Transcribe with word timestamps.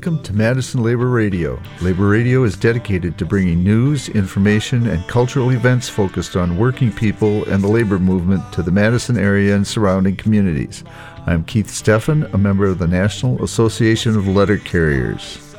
Welcome 0.00 0.22
to 0.22 0.32
Madison 0.32 0.82
Labor 0.82 1.08
Radio. 1.08 1.60
Labor 1.82 2.08
Radio 2.08 2.44
is 2.44 2.56
dedicated 2.56 3.18
to 3.18 3.26
bringing 3.26 3.62
news, 3.62 4.08
information, 4.08 4.86
and 4.86 5.06
cultural 5.06 5.50
events 5.50 5.90
focused 5.90 6.36
on 6.36 6.56
working 6.56 6.90
people 6.90 7.44
and 7.50 7.62
the 7.62 7.68
labor 7.68 7.98
movement 7.98 8.50
to 8.54 8.62
the 8.62 8.70
Madison 8.70 9.18
area 9.18 9.54
and 9.54 9.66
surrounding 9.66 10.16
communities. 10.16 10.84
I'm 11.26 11.44
Keith 11.44 11.66
Steffen, 11.66 12.32
a 12.32 12.38
member 12.38 12.64
of 12.64 12.78
the 12.78 12.86
National 12.86 13.44
Association 13.44 14.16
of 14.16 14.26
Letter 14.26 14.56
Carriers. 14.56 15.54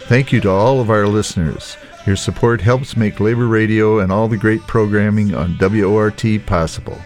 Thank 0.00 0.30
you 0.30 0.42
to 0.42 0.50
all 0.50 0.82
of 0.82 0.90
our 0.90 1.06
listeners. 1.06 1.78
Your 2.06 2.16
support 2.16 2.60
helps 2.60 2.98
make 2.98 3.18
Labor 3.18 3.46
Radio 3.46 3.98
and 3.98 4.12
all 4.12 4.28
the 4.28 4.36
great 4.36 4.60
programming 4.66 5.34
on 5.34 5.56
WORT 5.58 6.22
possible. 6.44 7.00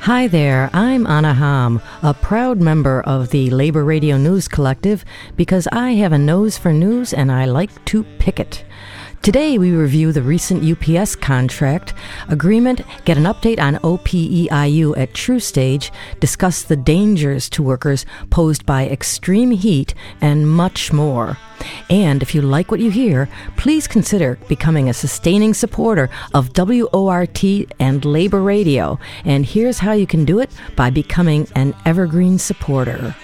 Hi 0.00 0.28
there, 0.28 0.70
I'm 0.72 1.04
Anna 1.06 1.34
Ham, 1.34 1.80
a 2.00 2.14
proud 2.14 2.60
member 2.60 3.00
of 3.02 3.30
the 3.30 3.50
Labor 3.50 3.84
Radio 3.84 4.16
News 4.16 4.46
Collective 4.46 5.04
because 5.34 5.66
I 5.72 5.92
have 5.92 6.12
a 6.12 6.18
nose 6.18 6.56
for 6.56 6.72
news 6.72 7.12
and 7.12 7.32
I 7.32 7.44
like 7.46 7.84
to 7.86 8.04
pick 8.18 8.38
it. 8.38 8.64
Today, 9.26 9.58
we 9.58 9.72
review 9.72 10.12
the 10.12 10.22
recent 10.22 10.62
UPS 10.62 11.16
contract 11.16 11.94
agreement, 12.28 12.82
get 13.04 13.16
an 13.16 13.24
update 13.24 13.58
on 13.58 13.74
OPEIU 13.78 14.96
at 14.96 15.14
TruStage, 15.14 15.90
discuss 16.20 16.62
the 16.62 16.76
dangers 16.76 17.50
to 17.50 17.60
workers 17.64 18.06
posed 18.30 18.64
by 18.64 18.86
extreme 18.86 19.50
heat, 19.50 19.96
and 20.20 20.48
much 20.48 20.92
more. 20.92 21.36
And 21.90 22.22
if 22.22 22.36
you 22.36 22.40
like 22.40 22.70
what 22.70 22.78
you 22.78 22.92
hear, 22.92 23.28
please 23.56 23.88
consider 23.88 24.38
becoming 24.46 24.88
a 24.88 24.94
sustaining 24.94 25.54
supporter 25.54 26.08
of 26.32 26.56
WORT 26.56 27.44
and 27.80 28.04
Labor 28.04 28.42
Radio. 28.42 28.96
And 29.24 29.44
here's 29.44 29.80
how 29.80 29.90
you 29.90 30.06
can 30.06 30.24
do 30.24 30.38
it 30.38 30.52
by 30.76 30.90
becoming 30.90 31.48
an 31.56 31.74
Evergreen 31.84 32.38
supporter. 32.38 33.16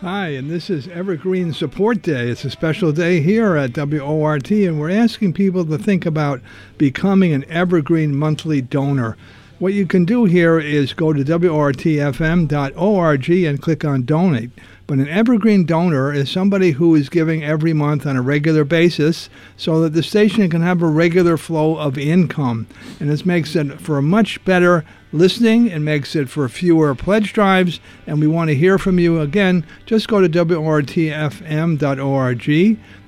Hi, 0.00 0.28
and 0.28 0.50
this 0.50 0.70
is 0.70 0.88
Evergreen 0.88 1.52
Support 1.52 2.00
Day. 2.00 2.30
It's 2.30 2.46
a 2.46 2.50
special 2.50 2.90
day 2.90 3.20
here 3.20 3.54
at 3.56 3.76
WORT, 3.76 4.50
and 4.50 4.80
we're 4.80 4.88
asking 4.88 5.34
people 5.34 5.66
to 5.66 5.76
think 5.76 6.06
about 6.06 6.40
becoming 6.78 7.34
an 7.34 7.44
Evergreen 7.50 8.16
monthly 8.16 8.62
donor. 8.62 9.18
What 9.58 9.74
you 9.74 9.84
can 9.84 10.06
do 10.06 10.24
here 10.24 10.58
is 10.58 10.94
go 10.94 11.12
to 11.12 11.22
WORTFM.org 11.22 13.30
and 13.30 13.60
click 13.60 13.84
on 13.84 14.04
Donate. 14.04 14.50
But 14.90 14.98
an 14.98 15.08
evergreen 15.08 15.64
donor 15.66 16.12
is 16.12 16.28
somebody 16.28 16.72
who 16.72 16.96
is 16.96 17.08
giving 17.08 17.44
every 17.44 17.72
month 17.72 18.08
on 18.08 18.16
a 18.16 18.22
regular 18.22 18.64
basis 18.64 19.30
so 19.56 19.80
that 19.82 19.90
the 19.90 20.02
station 20.02 20.50
can 20.50 20.62
have 20.62 20.82
a 20.82 20.86
regular 20.88 21.36
flow 21.36 21.78
of 21.78 21.96
income. 21.96 22.66
And 22.98 23.08
this 23.08 23.24
makes 23.24 23.54
it 23.54 23.80
for 23.80 23.98
a 23.98 24.02
much 24.02 24.44
better 24.44 24.84
listening. 25.12 25.68
It 25.68 25.78
makes 25.78 26.16
it 26.16 26.28
for 26.28 26.48
fewer 26.48 26.92
pledge 26.96 27.32
drives. 27.32 27.78
And 28.04 28.18
we 28.18 28.26
want 28.26 28.48
to 28.48 28.56
hear 28.56 28.78
from 28.78 28.98
you 28.98 29.20
again. 29.20 29.64
Just 29.86 30.08
go 30.08 30.20
to 30.20 30.28
WORTFM.org, 30.28 31.18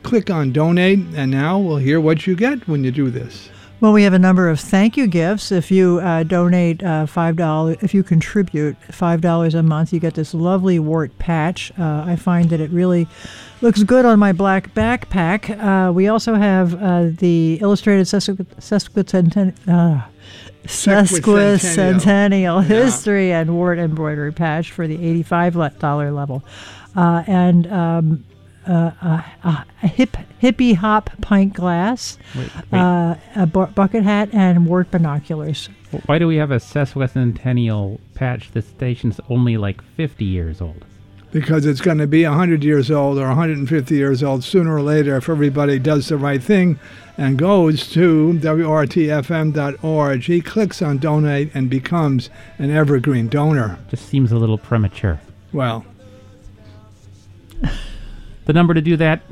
click 0.04 0.30
on 0.30 0.52
Donate, 0.52 1.00
and 1.16 1.32
now 1.32 1.58
we'll 1.58 1.78
hear 1.78 2.00
what 2.00 2.28
you 2.28 2.36
get 2.36 2.68
when 2.68 2.84
you 2.84 2.92
do 2.92 3.10
this. 3.10 3.48
Well, 3.82 3.92
we 3.92 4.04
have 4.04 4.12
a 4.12 4.18
number 4.20 4.48
of 4.48 4.60
thank 4.60 4.96
you 4.96 5.08
gifts. 5.08 5.50
If 5.50 5.72
you 5.72 5.98
uh, 5.98 6.22
donate 6.22 6.84
uh, 6.84 7.06
five 7.06 7.34
dollars, 7.34 7.78
if 7.80 7.92
you 7.92 8.04
contribute 8.04 8.76
five 8.92 9.20
dollars 9.20 9.56
a 9.56 9.62
month, 9.64 9.92
you 9.92 9.98
get 9.98 10.14
this 10.14 10.34
lovely 10.34 10.78
wart 10.78 11.18
patch. 11.18 11.72
Uh, 11.76 12.04
I 12.06 12.14
find 12.14 12.48
that 12.50 12.60
it 12.60 12.70
really 12.70 13.08
looks 13.60 13.82
good 13.82 14.04
on 14.04 14.20
my 14.20 14.30
black 14.30 14.72
backpack. 14.72 15.58
Uh, 15.58 15.92
we 15.92 16.06
also 16.06 16.36
have 16.36 16.80
uh, 16.80 17.06
the 17.18 17.58
illustrated 17.60 18.06
sesquicentennial. 18.06 19.52
Uh, 19.66 20.06
sesquicentennial 20.62 22.62
history 22.62 23.32
and 23.32 23.56
wart 23.56 23.80
embroidery 23.80 24.32
patch 24.32 24.70
for 24.70 24.86
the 24.86 24.94
eighty-five 24.94 25.54
dollar 25.80 26.12
level, 26.12 26.44
and 26.94 27.66
um, 27.66 28.22
uh, 28.66 28.90
a, 29.02 29.64
a, 29.82 29.86
hip 29.86 30.16
hippie 30.40 30.74
hop 30.74 31.10
pint 31.20 31.54
glass, 31.54 32.18
wait, 32.36 32.50
wait. 32.70 32.78
Uh, 32.78 33.16
a 33.36 33.46
bu- 33.46 33.66
bucket 33.66 34.04
hat, 34.04 34.28
and 34.32 34.66
wart 34.66 34.90
binoculars. 34.90 35.68
Why 36.06 36.18
do 36.18 36.26
we 36.26 36.36
have 36.36 36.50
a 36.50 36.56
sesquicentennial 36.56 38.00
patch? 38.14 38.52
The 38.52 38.62
station's 38.62 39.20
only 39.28 39.56
like 39.56 39.82
50 39.96 40.24
years 40.24 40.60
old. 40.60 40.84
Because 41.32 41.64
it's 41.64 41.80
going 41.80 41.98
to 41.98 42.06
be 42.06 42.24
100 42.24 42.62
years 42.62 42.90
old 42.90 43.18
or 43.18 43.26
150 43.28 43.94
years 43.94 44.22
old 44.22 44.44
sooner 44.44 44.74
or 44.74 44.82
later 44.82 45.16
if 45.16 45.30
everybody 45.30 45.78
does 45.78 46.08
the 46.08 46.18
right 46.18 46.42
thing 46.42 46.78
and 47.16 47.38
goes 47.38 47.88
to 47.90 48.38
WORTFM.org, 48.42 50.44
clicks 50.44 50.82
on 50.82 50.98
donate, 50.98 51.50
and 51.54 51.70
becomes 51.70 52.28
an 52.58 52.70
evergreen 52.70 53.28
donor. 53.28 53.78
Just 53.88 54.08
seems 54.08 54.30
a 54.30 54.36
little 54.36 54.58
premature. 54.58 55.20
Well, 55.52 55.86
the 58.44 58.52
number 58.52 58.74
to 58.74 58.80
do 58.80 58.96
that? 58.96 59.22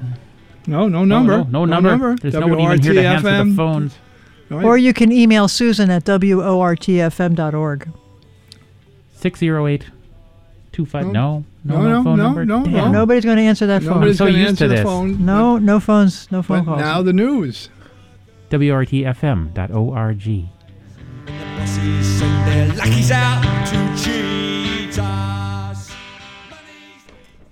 No, 0.66 0.88
no 0.88 1.00
oh, 1.00 1.04
number. 1.04 1.38
No, 1.38 1.42
no, 1.42 1.64
no, 1.64 1.64
no 1.64 1.64
number. 1.64 1.90
number. 1.90 2.16
There's 2.16 2.34
W-R-T-F-M. 2.34 2.56
nobody 2.56 2.80
even 2.80 2.94
here 2.94 3.02
to 3.02 3.08
answer 3.08 3.44
the 3.44 3.54
phones. 3.54 3.94
Or 4.50 4.76
you 4.76 4.92
can 4.92 5.12
email 5.12 5.46
Susan 5.48 5.90
at 5.90 6.04
wortfm.org. 6.04 7.88
608 9.14 9.84
25. 10.72 11.06
No, 11.06 11.44
no, 11.64 11.82
no, 11.82 11.88
no, 11.88 12.04
phone 12.04 12.18
no, 12.18 12.24
number. 12.24 12.44
No, 12.44 12.64
Damn, 12.64 12.72
no. 12.72 12.90
Nobody's 12.90 13.24
going 13.24 13.36
to 13.36 13.42
answer 13.42 13.66
that 13.66 13.82
phone. 13.82 13.94
Nobody's 13.94 14.20
I'm 14.20 14.32
so 14.32 14.36
used 14.36 14.58
to 14.58 14.68
this. 14.68 14.82
Phone, 14.82 15.24
no, 15.24 15.58
no 15.58 15.80
phones, 15.80 16.30
no 16.30 16.42
phone 16.42 16.64
calls. 16.64 16.78
Now 16.78 17.02
the 17.02 17.12
news. 17.12 17.68
WRTFM.org. 18.50 19.50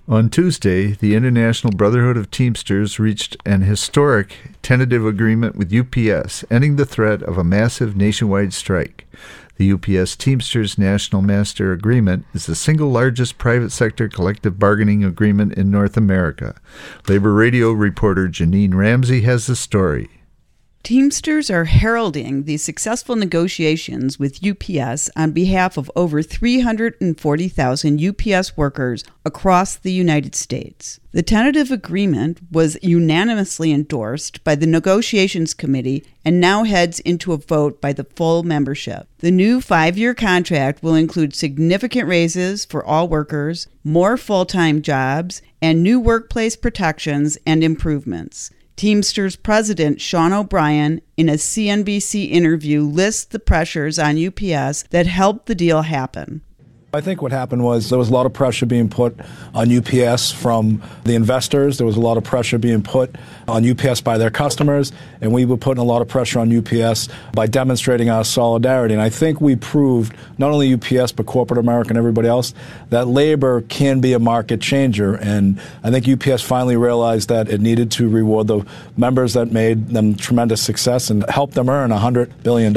On 0.09 0.27
Tuesday, 0.27 0.93
the 0.93 1.13
International 1.13 1.71
Brotherhood 1.71 2.17
of 2.17 2.31
Teamsters 2.31 2.97
reached 2.97 3.37
an 3.45 3.61
historic 3.61 4.37
tentative 4.63 5.05
agreement 5.05 5.55
with 5.55 5.71
UPS, 5.71 6.43
ending 6.49 6.77
the 6.77 6.85
threat 6.85 7.21
of 7.21 7.37
a 7.37 7.43
massive 7.43 7.95
nationwide 7.95 8.51
strike. 8.51 9.05
The 9.57 9.71
UPS 9.71 10.15
Teamsters 10.15 10.79
National 10.79 11.21
Master 11.21 11.71
Agreement 11.71 12.25
is 12.33 12.47
the 12.47 12.55
single 12.55 12.89
largest 12.89 13.37
private 13.37 13.71
sector 13.71 14.09
collective 14.09 14.57
bargaining 14.57 15.03
agreement 15.03 15.53
in 15.53 15.69
North 15.69 15.95
America. 15.95 16.55
Labor 17.07 17.35
Radio 17.35 17.71
reporter 17.71 18.27
Janine 18.27 18.73
Ramsey 18.73 19.21
has 19.21 19.45
the 19.45 19.55
story. 19.55 20.09
Teamsters 20.89 21.51
are 21.51 21.65
heralding 21.65 22.45
the 22.45 22.57
successful 22.57 23.15
negotiations 23.15 24.17
with 24.17 24.43
UPS 24.43 25.07
on 25.15 25.33
behalf 25.33 25.77
of 25.77 25.91
over 25.95 26.23
340,000 26.23 28.03
UPS 28.03 28.57
workers 28.57 29.03
across 29.23 29.75
the 29.75 29.91
United 29.91 30.33
States. 30.33 30.99
The 31.11 31.21
tentative 31.21 31.69
agreement 31.69 32.39
was 32.51 32.75
unanimously 32.81 33.71
endorsed 33.71 34.43
by 34.43 34.55
the 34.55 34.65
negotiations 34.65 35.53
committee 35.53 36.03
and 36.25 36.41
now 36.41 36.63
heads 36.63 36.99
into 37.01 37.33
a 37.33 37.37
vote 37.37 37.79
by 37.79 37.93
the 37.93 38.05
full 38.15 38.41
membership. 38.41 39.07
The 39.19 39.29
new 39.29 39.61
five 39.61 39.95
year 39.95 40.15
contract 40.15 40.81
will 40.81 40.95
include 40.95 41.35
significant 41.35 42.07
raises 42.07 42.65
for 42.65 42.83
all 42.83 43.07
workers, 43.07 43.67
more 43.83 44.17
full 44.17 44.47
time 44.47 44.81
jobs, 44.81 45.43
and 45.61 45.83
new 45.83 45.99
workplace 45.99 46.55
protections 46.55 47.37
and 47.45 47.63
improvements. 47.63 48.49
Teamsters 48.79 49.35
president 49.35 49.99
Sean 49.99 50.31
O'Brien, 50.31 51.01
in 51.17 51.27
a 51.27 51.33
CNBC 51.33 52.31
interview, 52.31 52.81
lists 52.81 53.25
the 53.25 53.37
pressures 53.37 53.99
on 53.99 54.15
UPS 54.25 54.83
that 54.91 55.05
helped 55.05 55.47
the 55.47 55.53
deal 55.53 55.81
happen. 55.81 56.41
I 56.91 57.01
think 57.01 57.21
what 57.21 57.31
happened 57.31 57.63
was 57.63 57.89
there 57.89 57.99
was 57.99 58.09
a 58.09 58.13
lot 58.13 58.25
of 58.25 58.33
pressure 58.33 58.65
being 58.65 58.89
put 58.89 59.15
on 59.53 59.71
UPS 59.71 60.31
from 60.31 60.81
the 61.03 61.13
investors. 61.13 61.77
There 61.77 61.85
was 61.85 61.97
a 61.97 61.99
lot 61.99 62.17
of 62.17 62.23
pressure 62.23 62.57
being 62.57 62.81
put 62.81 63.15
on 63.47 63.69
UPS 63.69 64.01
by 64.01 64.17
their 64.17 64.31
customers, 64.31 64.91
and 65.21 65.31
we 65.31 65.45
were 65.45 65.55
putting 65.55 65.81
a 65.81 65.85
lot 65.85 66.01
of 66.01 66.07
pressure 66.07 66.39
on 66.39 66.51
UPS 66.51 67.07
by 67.35 67.45
demonstrating 67.45 68.09
our 68.09 68.23
solidarity. 68.23 68.95
And 68.95 69.03
I 69.03 69.09
think 69.09 69.39
we 69.39 69.55
proved, 69.55 70.15
not 70.39 70.49
only 70.49 70.73
UPS, 70.73 71.11
but 71.11 71.27
corporate 71.27 71.59
America 71.59 71.89
and 71.89 71.97
everybody 71.99 72.27
else, 72.27 72.55
that 72.89 73.07
labor 73.07 73.61
can 73.61 73.99
be 74.01 74.13
a 74.13 74.19
market 74.19 74.59
changer. 74.59 75.13
And 75.13 75.61
I 75.83 75.91
think 75.91 76.07
UPS 76.07 76.41
finally 76.41 76.75
realized 76.75 77.29
that 77.29 77.49
it 77.49 77.61
needed 77.61 77.91
to 77.91 78.09
reward 78.09 78.47
the 78.47 78.65
members 78.97 79.33
that 79.33 79.51
made 79.51 79.89
them 79.89 80.15
tremendous 80.15 80.63
success 80.63 81.11
and 81.11 81.23
help 81.29 81.51
them 81.51 81.69
earn 81.69 81.91
$100 81.91 82.41
billion. 82.41 82.73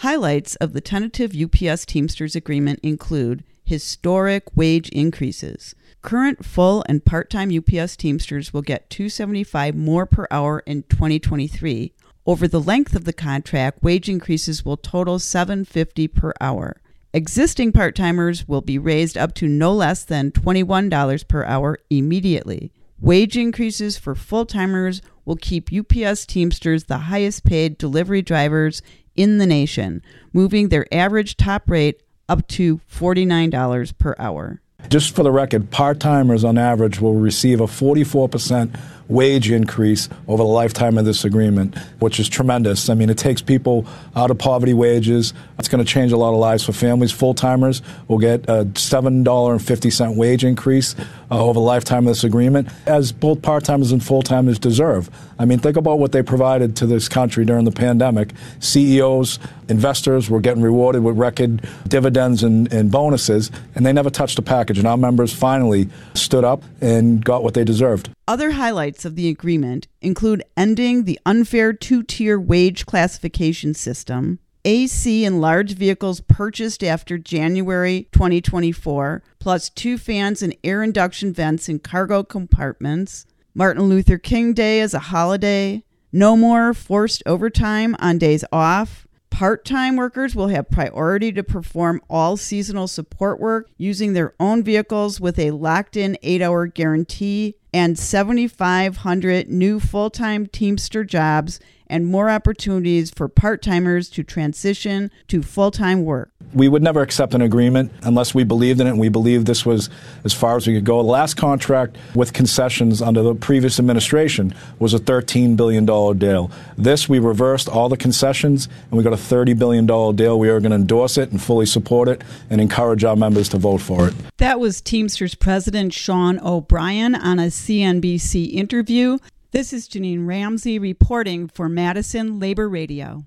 Highlights 0.00 0.56
of 0.56 0.74
the 0.74 0.82
tentative 0.82 1.34
UPS 1.34 1.86
Teamsters 1.86 2.36
agreement 2.36 2.80
include 2.82 3.44
historic 3.64 4.44
wage 4.54 4.90
increases. 4.90 5.74
Current 6.02 6.44
full 6.44 6.84
and 6.86 7.02
part-time 7.02 7.50
UPS 7.50 7.96
Teamsters 7.96 8.52
will 8.52 8.60
get 8.60 8.90
275 8.90 9.74
more 9.74 10.04
per 10.04 10.26
hour 10.30 10.60
in 10.66 10.82
2023. 10.82 11.94
Over 12.26 12.46
the 12.46 12.60
length 12.60 12.94
of 12.94 13.04
the 13.04 13.14
contract, 13.14 13.82
wage 13.82 14.08
increases 14.10 14.66
will 14.66 14.76
total 14.76 15.18
750 15.18 16.08
per 16.08 16.34
hour. 16.42 16.76
Existing 17.14 17.72
part-timers 17.72 18.46
will 18.46 18.60
be 18.60 18.78
raised 18.78 19.16
up 19.16 19.34
to 19.36 19.48
no 19.48 19.72
less 19.72 20.04
than 20.04 20.30
$21 20.30 21.26
per 21.26 21.42
hour 21.44 21.78
immediately. 21.88 22.70
Wage 23.00 23.38
increases 23.38 23.96
for 23.96 24.14
full-timers 24.14 25.00
will 25.24 25.36
keep 25.36 25.70
UPS 25.72 26.26
Teamsters 26.26 26.84
the 26.84 26.98
highest 26.98 27.44
paid 27.44 27.78
delivery 27.78 28.20
drivers 28.20 28.82
in 29.16 29.38
the 29.38 29.46
nation, 29.46 30.02
moving 30.32 30.68
their 30.68 30.86
average 30.92 31.36
top 31.36 31.70
rate 31.70 32.02
up 32.28 32.46
to 32.48 32.80
$49 32.90 33.98
per 33.98 34.14
hour. 34.18 34.60
Just 34.88 35.16
for 35.16 35.22
the 35.22 35.32
record, 35.32 35.70
part 35.70 35.98
timers 35.98 36.44
on 36.44 36.58
average 36.58 37.00
will 37.00 37.14
receive 37.14 37.60
a 37.60 37.66
44% 37.66 38.78
wage 39.08 39.50
increase 39.50 40.08
over 40.28 40.42
the 40.42 40.48
lifetime 40.48 40.98
of 40.98 41.04
this 41.04 41.24
agreement, 41.24 41.76
which 41.98 42.20
is 42.20 42.28
tremendous. 42.28 42.88
I 42.88 42.94
mean, 42.94 43.10
it 43.10 43.18
takes 43.18 43.40
people 43.40 43.86
out 44.14 44.30
of 44.30 44.38
poverty 44.38 44.74
wages. 44.74 45.32
It's 45.58 45.68
going 45.68 45.84
to 45.84 45.90
change 45.90 46.12
a 46.12 46.16
lot 46.16 46.32
of 46.32 46.38
lives 46.38 46.64
for 46.64 46.72
families. 46.72 47.10
Full 47.12 47.34
timers 47.34 47.82
will 48.08 48.18
get 48.18 48.44
a 48.48 48.64
$7.50 48.64 50.16
wage 50.16 50.44
increase 50.44 50.94
uh, 51.30 51.42
over 51.42 51.54
the 51.54 51.60
lifetime 51.60 52.06
of 52.06 52.12
this 52.12 52.24
agreement, 52.24 52.68
as 52.86 53.12
both 53.12 53.42
part 53.42 53.64
timers 53.64 53.92
and 53.92 54.02
full 54.04 54.22
timers 54.22 54.58
deserve. 54.58 55.10
I 55.38 55.44
mean, 55.44 55.58
think 55.58 55.76
about 55.76 55.98
what 55.98 56.12
they 56.12 56.22
provided 56.22 56.76
to 56.76 56.86
this 56.86 57.08
country 57.08 57.44
during 57.44 57.64
the 57.64 57.72
pandemic. 57.72 58.32
CEOs, 58.60 59.38
investors 59.68 60.30
were 60.30 60.40
getting 60.40 60.62
rewarded 60.62 61.02
with 61.02 61.18
record 61.18 61.68
dividends 61.88 62.42
and, 62.42 62.72
and 62.72 62.90
bonuses, 62.90 63.50
and 63.74 63.84
they 63.84 63.92
never 63.92 64.10
touched 64.10 64.38
a 64.38 64.42
package. 64.42 64.78
And 64.78 64.86
our 64.86 64.96
members 64.96 65.32
finally 65.32 65.88
stood 66.14 66.44
up 66.44 66.62
and 66.80 67.24
got 67.24 67.42
what 67.42 67.54
they 67.54 67.64
deserved. 67.64 68.10
Other 68.28 68.52
highlights 68.52 69.04
of 69.04 69.14
the 69.14 69.28
agreement 69.28 69.86
include 70.00 70.42
ending 70.56 71.04
the 71.04 71.18
unfair 71.26 71.72
two 71.72 72.02
tier 72.02 72.40
wage 72.40 72.86
classification 72.86 73.74
system, 73.74 74.38
AC 74.66 75.24
and 75.24 75.40
large 75.40 75.74
vehicles 75.74 76.20
purchased 76.20 76.82
after 76.82 77.18
January 77.18 78.08
2024, 78.10 79.22
plus 79.38 79.70
two 79.70 79.96
fans 79.96 80.42
and 80.42 80.56
air 80.64 80.82
induction 80.82 81.32
vents 81.32 81.68
in 81.68 81.78
cargo 81.78 82.24
compartments, 82.24 83.26
Martin 83.54 83.84
Luther 83.84 84.18
King 84.18 84.54
Day 84.54 84.80
as 84.80 84.92
a 84.92 84.98
holiday, 84.98 85.84
no 86.10 86.36
more 86.36 86.74
forced 86.74 87.22
overtime 87.26 87.94
on 88.00 88.18
days 88.18 88.44
off. 88.50 89.06
Part 89.30 89.64
time 89.64 89.94
workers 89.94 90.34
will 90.34 90.48
have 90.48 90.68
priority 90.68 91.30
to 91.30 91.44
perform 91.44 92.00
all 92.10 92.36
seasonal 92.36 92.88
support 92.88 93.38
work 93.38 93.68
using 93.76 94.14
their 94.14 94.34
own 94.40 94.64
vehicles 94.64 95.20
with 95.20 95.38
a 95.38 95.52
locked 95.52 95.96
in 95.96 96.18
eight 96.24 96.42
hour 96.42 96.66
guarantee 96.66 97.54
and 97.72 97.96
7,500 97.96 99.48
new 99.48 99.78
full 99.78 100.10
time 100.10 100.46
Teamster 100.46 101.04
jobs 101.04 101.60
and 101.88 102.06
more 102.06 102.28
opportunities 102.30 103.10
for 103.10 103.28
part 103.28 103.62
timers 103.62 104.08
to 104.10 104.22
transition 104.22 105.10
to 105.28 105.42
full 105.42 105.70
time 105.70 106.04
work. 106.04 106.30
We 106.54 106.68
would 106.68 106.82
never 106.82 107.02
accept 107.02 107.34
an 107.34 107.42
agreement 107.42 107.92
unless 108.02 108.34
we 108.34 108.44
believed 108.44 108.80
in 108.80 108.86
it 108.86 108.90
and 108.90 108.98
we 108.98 109.08
believed 109.08 109.46
this 109.46 109.66
was 109.66 109.90
as 110.24 110.32
far 110.32 110.56
as 110.56 110.66
we 110.66 110.74
could 110.74 110.84
go. 110.84 111.02
The 111.02 111.08
last 111.08 111.34
contract 111.34 111.96
with 112.14 112.32
concessions 112.32 113.02
under 113.02 113.22
the 113.22 113.34
previous 113.34 113.78
administration 113.78 114.54
was 114.78 114.94
a 114.94 114.98
$13 114.98 115.56
billion 115.56 115.84
deal. 116.18 116.50
This, 116.78 117.08
we 117.08 117.18
reversed 117.18 117.68
all 117.68 117.88
the 117.88 117.96
concessions 117.96 118.68
and 118.90 118.98
we 118.98 119.02
got 119.02 119.12
a 119.12 119.16
$30 119.16 119.58
billion 119.58 119.86
deal. 119.86 120.38
We 120.38 120.48
are 120.48 120.60
going 120.60 120.70
to 120.70 120.76
endorse 120.76 121.18
it 121.18 121.30
and 121.30 121.42
fully 121.42 121.66
support 121.66 122.08
it 122.08 122.22
and 122.50 122.60
encourage 122.60 123.04
our 123.04 123.16
members 123.16 123.48
to 123.50 123.58
vote 123.58 123.80
for 123.80 124.08
it. 124.08 124.14
That 124.38 124.60
was 124.60 124.80
Teamsters 124.80 125.34
President 125.34 125.92
Sean 125.92 126.38
O'Brien 126.40 127.14
on 127.14 127.38
a 127.38 127.46
CNBC 127.46 128.52
interview. 128.52 129.18
This 129.52 129.72
is 129.72 129.88
Janine 129.88 130.26
Ramsey 130.26 130.76
reporting 130.76 131.46
for 131.46 131.68
Madison 131.68 132.40
Labor 132.40 132.68
Radio. 132.68 133.24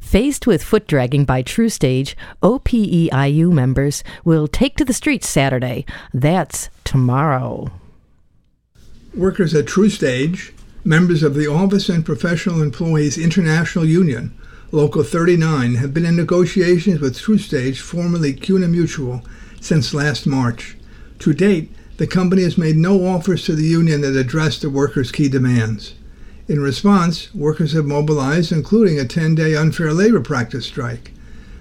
Faced 0.00 0.48
with 0.48 0.64
foot 0.64 0.88
dragging 0.88 1.24
by 1.24 1.44
TruStage, 1.44 2.16
OPEIU 2.42 3.52
members 3.52 4.02
will 4.24 4.48
take 4.48 4.76
to 4.76 4.84
the 4.84 4.92
streets 4.92 5.28
Saturday. 5.28 5.86
That's 6.12 6.70
tomorrow. 6.82 7.70
Workers 9.14 9.54
at 9.54 9.66
TruStage, 9.66 10.52
members 10.84 11.22
of 11.22 11.34
the 11.34 11.46
Office 11.46 11.88
and 11.88 12.04
Professional 12.04 12.60
Employees 12.60 13.16
International 13.16 13.84
Union, 13.84 14.36
Local 14.72 15.04
39, 15.04 15.76
have 15.76 15.94
been 15.94 16.04
in 16.04 16.16
negotiations 16.16 17.00
with 17.00 17.16
TruStage, 17.16 17.78
formerly 17.78 18.32
CUNA 18.32 18.66
Mutual, 18.66 19.22
since 19.60 19.94
last 19.94 20.26
March. 20.26 20.76
To 21.20 21.32
date, 21.32 21.70
the 21.98 22.06
company 22.06 22.44
has 22.44 22.56
made 22.56 22.76
no 22.76 23.04
offers 23.06 23.44
to 23.44 23.54
the 23.56 23.64
union 23.64 24.00
that 24.00 24.16
address 24.16 24.58
the 24.58 24.70
workers' 24.70 25.10
key 25.10 25.28
demands. 25.28 25.94
In 26.46 26.60
response, 26.60 27.34
workers 27.34 27.72
have 27.72 27.86
mobilized, 27.86 28.52
including 28.52 28.98
a 28.98 29.04
10 29.04 29.34
day 29.34 29.56
unfair 29.56 29.92
labor 29.92 30.20
practice 30.20 30.64
strike. 30.64 31.10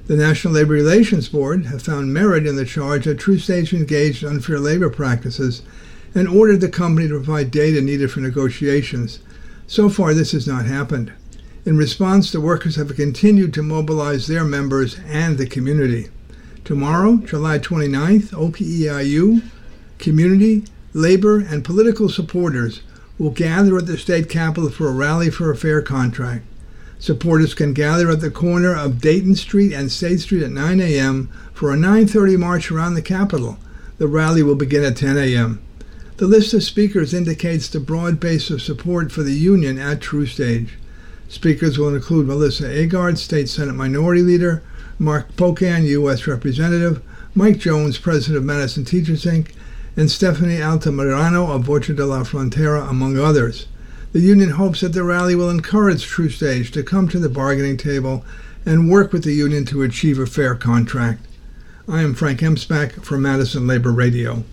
The 0.06 0.16
National 0.16 0.54
Labor 0.54 0.74
Relations 0.74 1.28
Board 1.28 1.66
have 1.66 1.81
found 1.81 2.13
merit 2.13 2.45
in 2.45 2.56
the 2.56 2.66
charge 2.66 3.06
that 3.06 3.18
TruStage 3.18 3.74
engaged 3.74 4.24
in 4.24 4.30
unfair 4.30 4.60
labor 4.60 4.92
practices 4.92 5.63
and 6.13 6.28
ordered 6.28 6.62
the 6.62 6.69
company 6.69 7.07
to 7.07 7.16
provide 7.16 7.51
data 7.51 7.81
needed 7.81 8.12
for 8.12 8.22
negotiations. 8.22 9.19
So 9.66 9.90
far, 9.90 10.13
this 10.13 10.31
has 10.33 10.48
not 10.48 10.66
happened. 10.66 11.12
In 11.66 11.78
response, 11.78 12.31
the 12.31 12.40
workers 12.40 12.75
have 12.75 12.95
continued 12.95 13.54
to 13.56 13.63
mobilize 13.63 14.28
their 14.28 14.45
members 14.45 14.98
and 15.07 15.38
the 15.38 15.48
community. 15.48 16.10
Tomorrow, 16.63 17.18
July 17.25 17.60
29th, 17.60 18.30
OPEIU, 18.30 19.42
community, 19.99 20.63
labor, 20.94 21.39
and 21.39 21.63
political 21.63 22.09
supporters 22.09 22.81
will 23.17 23.31
gather 23.31 23.77
at 23.77 23.88
the 23.88 23.97
state 23.97 24.29
capitol 24.29 24.69
for 24.69 24.88
a 24.88 24.94
rally 24.94 25.29
for 25.29 25.51
a 25.51 25.57
fair 25.57 25.81
contract. 25.81 26.45
Supporters 26.99 27.53
can 27.53 27.73
gather 27.73 28.09
at 28.09 28.21
the 28.21 28.31
corner 28.31 28.75
of 28.75 28.99
Dayton 28.99 29.35
Street 29.35 29.71
and 29.71 29.91
State 29.91 30.19
Street 30.19 30.44
at 30.44 30.51
9 30.51 30.79
a.m. 30.81 31.29
for 31.53 31.71
a 31.71 31.77
9:30 31.77 32.38
march 32.38 32.71
around 32.71 32.95
the 32.95 33.01
Capitol. 33.01 33.57
The 33.97 34.07
rally 34.07 34.41
will 34.44 34.55
begin 34.55 34.83
at 34.83 34.97
10 34.97 35.17
a.m. 35.17 35.61
The 36.17 36.27
list 36.27 36.53
of 36.55 36.63
speakers 36.63 37.13
indicates 37.13 37.67
the 37.67 37.79
broad 37.79 38.19
base 38.19 38.49
of 38.49 38.61
support 38.63 39.11
for 39.11 39.21
the 39.21 39.33
union 39.33 39.77
at 39.77 39.99
TruStage. 39.99 40.69
Speakers 41.29 41.77
will 41.77 41.94
include 41.94 42.25
Melissa 42.25 42.63
Agard, 42.63 43.17
State 43.17 43.49
Senate 43.49 43.75
Minority 43.75 44.23
Leader, 44.23 44.63
Mark 44.97 45.35
Pocan, 45.35 45.83
U.S. 45.83 46.25
Representative, 46.25 47.03
Mike 47.35 47.59
Jones, 47.59 47.99
President 47.99 48.38
of 48.38 48.44
Madison 48.44 48.83
Teachers 48.83 49.25
Inc., 49.25 49.51
and 49.97 50.11
Stephanie 50.11 50.59
Altamirano 50.59 51.49
of 51.49 51.63
Voces 51.63 51.95
de 51.95 52.05
la 52.05 52.23
Frontera, 52.23 52.87
among 52.87 53.18
others. 53.18 53.66
The 54.13 54.19
union 54.19 54.51
hopes 54.51 54.81
that 54.81 54.94
the 54.94 55.04
rally 55.04 55.33
will 55.33 55.49
encourage 55.49 56.07
TruStage 56.07 56.71
to 56.73 56.83
come 56.83 57.09
to 57.09 57.19
the 57.19 57.27
bargaining 57.27 57.77
table 57.77 58.23
and 58.63 58.92
work 58.92 59.11
with 59.11 59.23
the 59.23 59.33
union 59.33 59.66
to 59.66 59.81
achieve 59.81 60.19
a 60.19 60.27
fair 60.27 60.54
contract. 60.54 61.27
I 61.89 62.04
am 62.04 62.13
Frank 62.13 62.42
Emspak 62.42 63.04
for 63.04 63.18
Madison 63.18 63.66
Labor 63.66 63.92
Radio. 63.92 64.44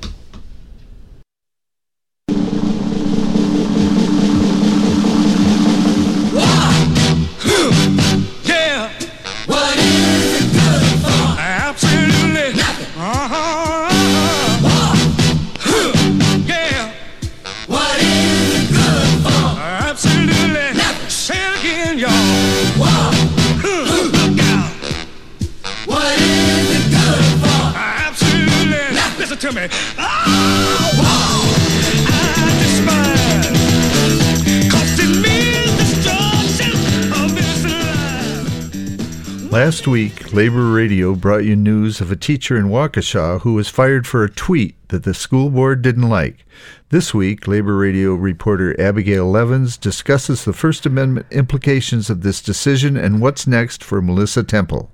Last 39.85 39.93
week, 39.93 40.33
Labor 40.33 40.73
Radio 40.73 41.15
brought 41.15 41.45
you 41.45 41.55
news 41.55 42.01
of 42.01 42.11
a 42.11 42.17
teacher 42.17 42.57
in 42.57 42.69
Waukesha 42.69 43.43
who 43.43 43.53
was 43.53 43.69
fired 43.69 44.07
for 44.07 44.25
a 44.25 44.31
tweet 44.31 44.77
that 44.89 45.03
the 45.03 45.13
school 45.13 45.51
board 45.51 45.83
didn't 45.83 46.09
like. 46.09 46.47
This 46.89 47.13
week, 47.13 47.47
Labor 47.47 47.77
Radio 47.77 48.15
reporter 48.15 48.75
Abigail 48.81 49.27
Levins 49.27 49.77
discusses 49.77 50.43
the 50.43 50.55
First 50.55 50.87
Amendment 50.87 51.27
implications 51.31 52.09
of 52.09 52.23
this 52.23 52.41
decision 52.41 52.97
and 52.97 53.21
what's 53.21 53.47
next 53.47 53.85
for 53.85 54.01
Melissa 54.01 54.43
Tempel. 54.43 54.91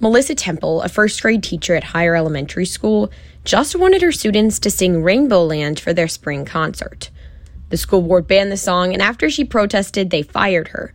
Melissa 0.00 0.34
Tempel, 0.34 0.80
a 0.80 0.88
first 0.88 1.20
grade 1.20 1.42
teacher 1.42 1.74
at 1.74 1.84
Heyer 1.84 2.16
Elementary 2.16 2.64
School, 2.64 3.12
just 3.44 3.76
wanted 3.76 4.00
her 4.00 4.10
students 4.10 4.58
to 4.60 4.70
sing 4.70 5.02
Rainbowland 5.02 5.78
for 5.80 5.92
their 5.92 6.08
spring 6.08 6.46
concert. 6.46 7.10
The 7.68 7.76
school 7.76 8.00
board 8.00 8.26
banned 8.26 8.50
the 8.50 8.56
song, 8.56 8.94
and 8.94 9.02
after 9.02 9.28
she 9.28 9.44
protested, 9.44 10.08
they 10.08 10.22
fired 10.22 10.68
her. 10.68 10.94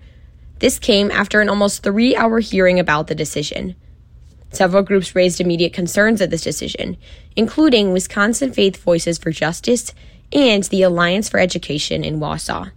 This 0.60 0.80
came 0.80 1.12
after 1.12 1.42
an 1.42 1.50
almost 1.50 1.84
three 1.84 2.16
hour 2.16 2.40
hearing 2.40 2.80
about 2.80 3.08
the 3.08 3.16
decision. 3.16 3.76
Several 4.52 4.84
groups 4.84 5.16
raised 5.16 5.42
immediate 5.42 5.74
concerns 5.74 6.22
at 6.22 6.30
this 6.30 6.44
decision, 6.44 6.96
including 7.36 7.92
Wisconsin 7.92 8.54
Faith 8.54 8.78
Voices 8.78 9.18
for 9.18 9.32
Justice 9.32 9.94
and 10.32 10.64
the 10.64 10.82
Alliance 10.82 11.28
for 11.28 11.40
Education 11.40 12.04
in 12.04 12.20
Wausau. 12.20 12.72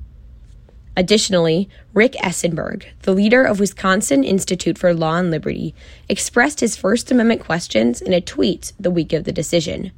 Additionally, 0.97 1.69
Rick 1.95 2.15
Esenberg, 2.15 2.87
the 3.03 3.13
leader 3.13 3.45
of 3.45 3.61
Wisconsin 3.61 4.25
Institute 4.25 4.77
for 4.77 4.93
Law 4.93 5.19
and 5.19 5.31
Liberty, 5.31 5.73
expressed 6.09 6.59
his 6.59 6.77
First 6.77 7.13
Amendment 7.13 7.41
questions 7.41 8.03
in 8.03 8.13
a 8.13 8.21
tweet 8.21 8.73
the 8.81 8.91
week 8.91 9.13
of 9.13 9.23
the 9.23 9.31
decision. 9.31 9.93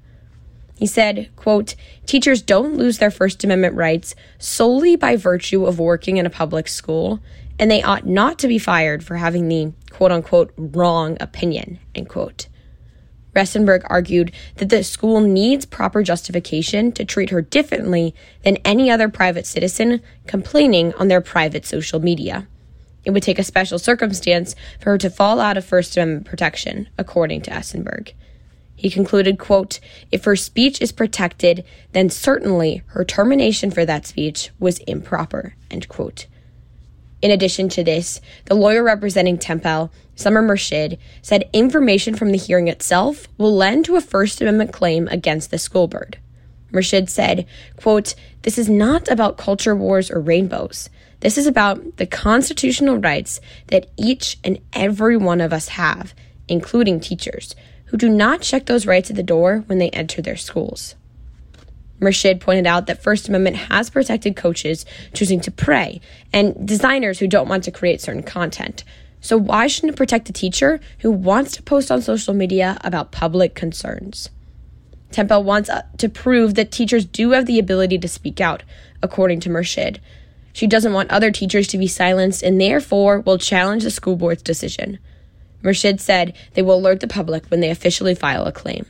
He 0.78 0.86
said, 0.86 1.30
quote, 1.36 1.74
Teachers 2.04 2.42
don't 2.42 2.76
lose 2.76 2.98
their 2.98 3.10
First 3.10 3.42
Amendment 3.44 3.76
rights 3.76 4.14
solely 4.38 4.94
by 4.94 5.16
virtue 5.16 5.64
of 5.64 5.78
working 5.78 6.18
in 6.18 6.26
a 6.26 6.30
public 6.30 6.68
school, 6.68 7.20
and 7.60 7.70
they 7.70 7.82
ought 7.82 8.06
not 8.06 8.38
to 8.38 8.48
be 8.48 8.58
fired 8.58 9.04
for 9.04 9.16
having 9.16 9.46
the 9.46 9.72
quote 9.90 10.10
unquote 10.10 10.52
wrong 10.56 11.16
opinion, 11.20 11.78
end 11.94 12.08
quote. 12.08 12.48
Esenberg 13.34 13.82
argued 13.84 14.32
that 14.56 14.70
the 14.70 14.82
school 14.82 15.20
needs 15.20 15.66
proper 15.66 16.02
justification 16.02 16.90
to 16.92 17.04
treat 17.04 17.30
her 17.30 17.42
differently 17.42 18.14
than 18.42 18.56
any 18.64 18.90
other 18.90 19.08
private 19.08 19.46
citizen 19.46 20.02
complaining 20.26 20.92
on 20.94 21.08
their 21.08 21.20
private 21.20 21.64
social 21.64 22.00
media. 22.00 22.48
It 23.04 23.10
would 23.10 23.22
take 23.22 23.38
a 23.38 23.44
special 23.44 23.78
circumstance 23.78 24.56
for 24.80 24.90
her 24.90 24.98
to 24.98 25.10
fall 25.10 25.38
out 25.38 25.56
of 25.56 25.64
First 25.64 25.96
Amendment 25.96 26.26
protection, 26.26 26.88
according 26.98 27.42
to 27.42 27.50
Esenberg. 27.50 28.12
He 28.74 28.90
concluded, 28.90 29.38
quote, 29.38 29.80
if 30.10 30.24
her 30.24 30.36
speech 30.36 30.80
is 30.80 30.92
protected, 30.92 31.64
then 31.92 32.08
certainly 32.08 32.82
her 32.88 33.04
termination 33.04 33.70
for 33.70 33.84
that 33.84 34.06
speech 34.06 34.50
was 34.58 34.78
improper, 34.80 35.54
end 35.70 35.88
quote. 35.88 36.26
In 37.22 37.30
addition 37.30 37.68
to 37.70 37.84
this, 37.84 38.20
the 38.46 38.54
lawyer 38.54 38.82
representing 38.82 39.38
Tempel, 39.38 39.92
Summer 40.14 40.42
Murshid, 40.42 40.98
said 41.22 41.50
information 41.52 42.14
from 42.14 42.32
the 42.32 42.38
hearing 42.38 42.68
itself 42.68 43.28
will 43.36 43.54
lend 43.54 43.84
to 43.86 43.96
a 43.96 44.00
First 44.00 44.40
Amendment 44.40 44.72
claim 44.72 45.06
against 45.08 45.50
the 45.50 45.58
school 45.58 45.86
board. 45.86 46.18
Murshid 46.72 47.08
said, 47.08 47.46
quote, 47.76 48.14
This 48.42 48.56
is 48.56 48.68
not 48.68 49.08
about 49.08 49.36
culture 49.36 49.74
wars 49.74 50.10
or 50.10 50.20
rainbows. 50.20 50.88
This 51.20 51.36
is 51.36 51.46
about 51.46 51.98
the 51.98 52.06
constitutional 52.06 52.96
rights 52.96 53.40
that 53.66 53.90
each 53.98 54.38
and 54.42 54.58
every 54.72 55.16
one 55.16 55.40
of 55.40 55.52
us 55.52 55.68
have, 55.68 56.14
including 56.48 57.00
teachers, 57.00 57.54
who 57.86 57.96
do 57.96 58.08
not 58.08 58.40
check 58.40 58.66
those 58.66 58.86
rights 58.86 59.10
at 59.10 59.16
the 59.16 59.22
door 59.22 59.64
when 59.66 59.78
they 59.78 59.90
enter 59.90 60.22
their 60.22 60.36
schools. 60.36 60.94
Murshid 62.00 62.40
pointed 62.40 62.66
out 62.66 62.86
that 62.86 63.02
First 63.02 63.28
Amendment 63.28 63.56
has 63.56 63.90
protected 63.90 64.36
coaches 64.36 64.86
choosing 65.12 65.40
to 65.40 65.50
pray 65.50 66.00
and 66.32 66.66
designers 66.66 67.18
who 67.18 67.26
don't 67.26 67.48
want 67.48 67.64
to 67.64 67.70
create 67.70 68.00
certain 68.00 68.22
content. 68.22 68.84
So 69.20 69.36
why 69.36 69.66
shouldn't 69.66 69.92
it 69.92 69.96
protect 69.96 70.30
a 70.30 70.32
teacher 70.32 70.80
who 71.00 71.10
wants 71.10 71.52
to 71.52 71.62
post 71.62 71.90
on 71.90 72.00
social 72.00 72.32
media 72.32 72.78
about 72.82 73.12
public 73.12 73.54
concerns? 73.54 74.30
Tempel 75.10 75.42
wants 75.42 75.68
uh, 75.68 75.82
to 75.98 76.08
prove 76.08 76.54
that 76.54 76.70
teachers 76.70 77.04
do 77.04 77.32
have 77.32 77.46
the 77.46 77.58
ability 77.58 77.98
to 77.98 78.08
speak 78.08 78.40
out, 78.40 78.62
according 79.02 79.40
to 79.40 79.50
Murshid. 79.50 79.98
She 80.52 80.66
doesn't 80.66 80.92
want 80.92 81.10
other 81.10 81.30
teachers 81.30 81.66
to 81.68 81.78
be 81.78 81.86
silenced 81.86 82.42
and 82.42 82.60
therefore 82.60 83.20
will 83.20 83.38
challenge 83.38 83.82
the 83.82 83.90
school 83.90 84.16
board's 84.16 84.42
decision. 84.42 84.98
Murshid 85.62 86.00
said 86.00 86.34
they 86.54 86.62
will 86.62 86.76
alert 86.76 87.00
the 87.00 87.08
public 87.08 87.46
when 87.46 87.60
they 87.60 87.70
officially 87.70 88.14
file 88.14 88.46
a 88.46 88.52
claim. 88.52 88.86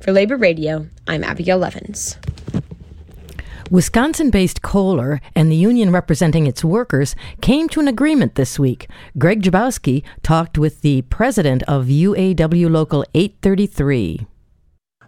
For 0.00 0.12
Labor 0.12 0.36
Radio, 0.36 0.86
I'm 1.08 1.24
Abigail 1.24 1.58
Levins. 1.58 2.18
Wisconsin 3.68 4.30
based 4.30 4.62
Kohler 4.62 5.20
and 5.34 5.50
the 5.50 5.56
union 5.56 5.90
representing 5.90 6.46
its 6.46 6.64
workers 6.64 7.16
came 7.40 7.68
to 7.70 7.80
an 7.80 7.88
agreement 7.88 8.36
this 8.36 8.58
week. 8.58 8.88
Greg 9.18 9.42
Jabowski 9.42 10.04
talked 10.22 10.56
with 10.56 10.82
the 10.82 11.02
president 11.02 11.64
of 11.64 11.86
UAW 11.86 12.70
Local 12.70 13.04
833. 13.12 14.26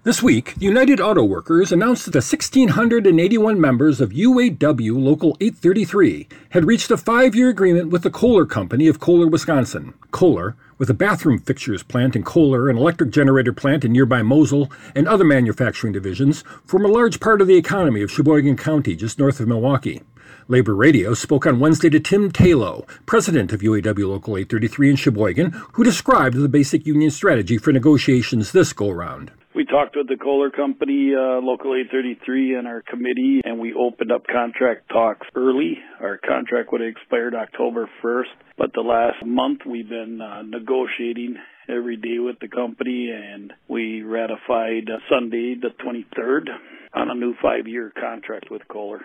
This 0.02 0.22
week, 0.22 0.54
the 0.56 0.64
United 0.64 1.00
Auto 1.00 1.22
Workers 1.22 1.72
announced 1.72 2.06
that 2.06 2.12
the 2.12 2.18
1,681 2.18 3.60
members 3.60 4.00
of 4.00 4.10
UAW 4.10 4.92
Local 4.96 5.36
833 5.40 6.26
had 6.50 6.64
reached 6.64 6.90
a 6.90 6.96
five 6.96 7.34
year 7.34 7.48
agreement 7.48 7.90
with 7.90 8.02
the 8.02 8.10
Kohler 8.10 8.44
Company 8.44 8.88
of 8.88 8.98
Kohler, 8.98 9.28
Wisconsin. 9.28 9.94
Kohler, 10.10 10.56
with 10.80 10.88
a 10.88 10.94
bathroom 10.94 11.38
fixtures 11.38 11.82
plant 11.82 12.16
in 12.16 12.22
Kohler, 12.22 12.70
an 12.70 12.78
electric 12.78 13.10
generator 13.10 13.52
plant 13.52 13.84
in 13.84 13.92
nearby 13.92 14.22
Mosel, 14.22 14.72
and 14.94 15.06
other 15.06 15.24
manufacturing 15.24 15.92
divisions, 15.92 16.42
form 16.64 16.86
a 16.86 16.88
large 16.88 17.20
part 17.20 17.42
of 17.42 17.46
the 17.46 17.58
economy 17.58 18.00
of 18.00 18.10
Sheboygan 18.10 18.56
County, 18.56 18.96
just 18.96 19.18
north 19.18 19.40
of 19.40 19.46
Milwaukee. 19.46 20.00
Labor 20.48 20.74
Radio 20.74 21.12
spoke 21.12 21.46
on 21.46 21.60
Wednesday 21.60 21.90
to 21.90 22.00
Tim 22.00 22.32
Tayloe, 22.32 22.88
president 23.04 23.52
of 23.52 23.60
UAW 23.60 24.08
Local 24.08 24.38
833 24.38 24.90
in 24.90 24.96
Sheboygan, 24.96 25.50
who 25.74 25.84
described 25.84 26.38
the 26.38 26.48
basic 26.48 26.86
union 26.86 27.10
strategy 27.10 27.58
for 27.58 27.74
negotiations 27.74 28.52
this 28.52 28.72
go 28.72 28.90
round. 28.90 29.32
Talked 29.70 29.94
with 29.94 30.08
the 30.08 30.16
Kohler 30.16 30.50
Company, 30.50 31.12
uh, 31.14 31.38
Local 31.38 31.76
833, 31.76 32.56
and 32.56 32.66
our 32.66 32.82
committee, 32.82 33.40
and 33.44 33.60
we 33.60 33.72
opened 33.72 34.10
up 34.10 34.26
contract 34.26 34.88
talks 34.88 35.24
early. 35.36 35.78
Our 36.00 36.18
contract 36.18 36.72
would 36.72 36.80
have 36.80 36.90
expired 36.90 37.36
October 37.36 37.88
1st, 38.02 38.34
but 38.58 38.72
the 38.74 38.80
last 38.80 39.24
month 39.24 39.60
we've 39.64 39.88
been 39.88 40.20
uh, 40.20 40.42
negotiating 40.42 41.36
every 41.68 41.96
day 41.96 42.18
with 42.18 42.40
the 42.40 42.48
company, 42.48 43.10
and 43.14 43.52
we 43.68 44.02
ratified 44.02 44.90
uh, 44.90 44.98
Sunday, 45.08 45.54
the 45.54 45.70
23rd, 45.86 46.48
on 46.92 47.08
a 47.08 47.14
new 47.14 47.34
five-year 47.40 47.92
contract 47.94 48.50
with 48.50 48.62
Kohler. 48.66 49.02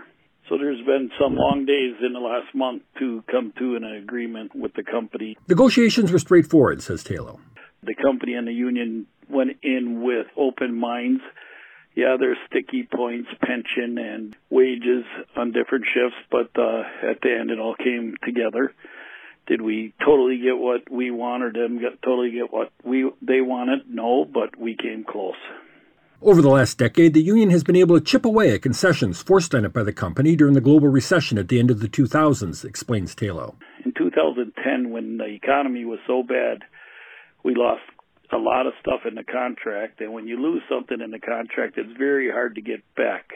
So 0.50 0.58
there's 0.58 0.84
been 0.84 1.12
some 1.22 1.36
long 1.36 1.68
days 1.68 1.94
in 2.04 2.14
the 2.14 2.20
last 2.20 2.56
month 2.56 2.82
to 2.98 3.24
come 3.30 3.54
to 3.60 3.76
an 3.76 3.84
agreement 3.84 4.56
with 4.56 4.74
the 4.74 4.84
company. 4.84 5.38
Negotiations 5.48 6.12
were 6.12 6.18
straightforward, 6.18 6.82
says 6.82 7.04
Tayloe. 7.04 7.38
The 7.86 7.96
company 7.96 8.34
and 8.34 8.48
the 8.48 8.54
union 8.54 9.08
went 9.30 9.58
in 9.64 10.02
with 10.02 10.28
open 10.38 10.76
minds. 10.76 11.22
Yeah, 11.96 12.18
there's 12.20 12.38
sticky 12.50 12.88
points, 12.94 13.30
pension 13.42 13.98
and 13.98 14.36
wages 14.50 15.06
on 15.36 15.54
different 15.54 15.86
shifts, 15.94 16.18
but 16.30 16.50
uh, 16.62 16.84
at 17.10 17.22
the 17.22 17.38
end 17.40 17.52
it 17.52 17.60
all 17.60 17.76
came 17.76 18.16
together. 18.24 18.74
Did 19.48 19.62
we 19.62 19.94
totally 20.04 20.40
get 20.40 20.58
what 20.58 20.92
we 20.92 21.12
wanted? 21.12 21.54
Them 21.54 21.80
get 21.80 22.02
totally 22.02 22.32
get 22.32 22.52
what 22.52 22.72
we 22.84 23.10
they 23.22 23.42
wanted? 23.42 23.82
No, 23.88 24.26
but 24.26 24.58
we 24.58 24.76
came 24.76 25.06
close. 25.08 25.36
Over 26.22 26.42
the 26.42 26.50
last 26.50 26.78
decade, 26.78 27.14
the 27.14 27.22
union 27.22 27.52
has 27.52 27.64
been 27.64 27.76
able 27.76 28.00
to 28.00 28.04
chip 28.04 28.26
away 28.26 28.54
at 28.54 28.64
concessions 28.64 29.22
forced 29.22 29.54
on 29.54 29.64
it 29.64 29.74
by 29.74 29.84
the 29.84 29.94
company 29.94 30.36
during 30.36 30.54
the 30.56 30.62
global 30.62 30.88
recession 30.88 31.38
at 31.38 31.50
the 31.50 31.60
end 31.60 31.70
of 31.70 31.82
the 31.82 31.88
2000s, 31.88 32.66
explains 32.66 33.14
Tayloe. 33.14 33.54
In 33.86 33.94
2010, 33.94 34.90
when 34.90 35.18
the 35.18 35.26
economy 35.26 35.86
was 35.86 36.00
so 36.08 36.24
bad, 36.24 36.64
we 37.46 37.54
lost 37.56 37.84
a 38.34 38.38
lot 38.38 38.66
of 38.66 38.74
stuff 38.82 39.02
in 39.08 39.14
the 39.14 39.24
contract, 39.24 40.02
and 40.02 40.12
when 40.12 40.28
you 40.28 40.42
lose 40.42 40.64
something 40.68 41.00
in 41.00 41.12
the 41.12 41.20
contract, 41.20 41.78
it's 41.78 41.96
very 41.96 42.32
hard 42.32 42.56
to 42.56 42.62
get 42.62 42.84
back. 42.96 43.30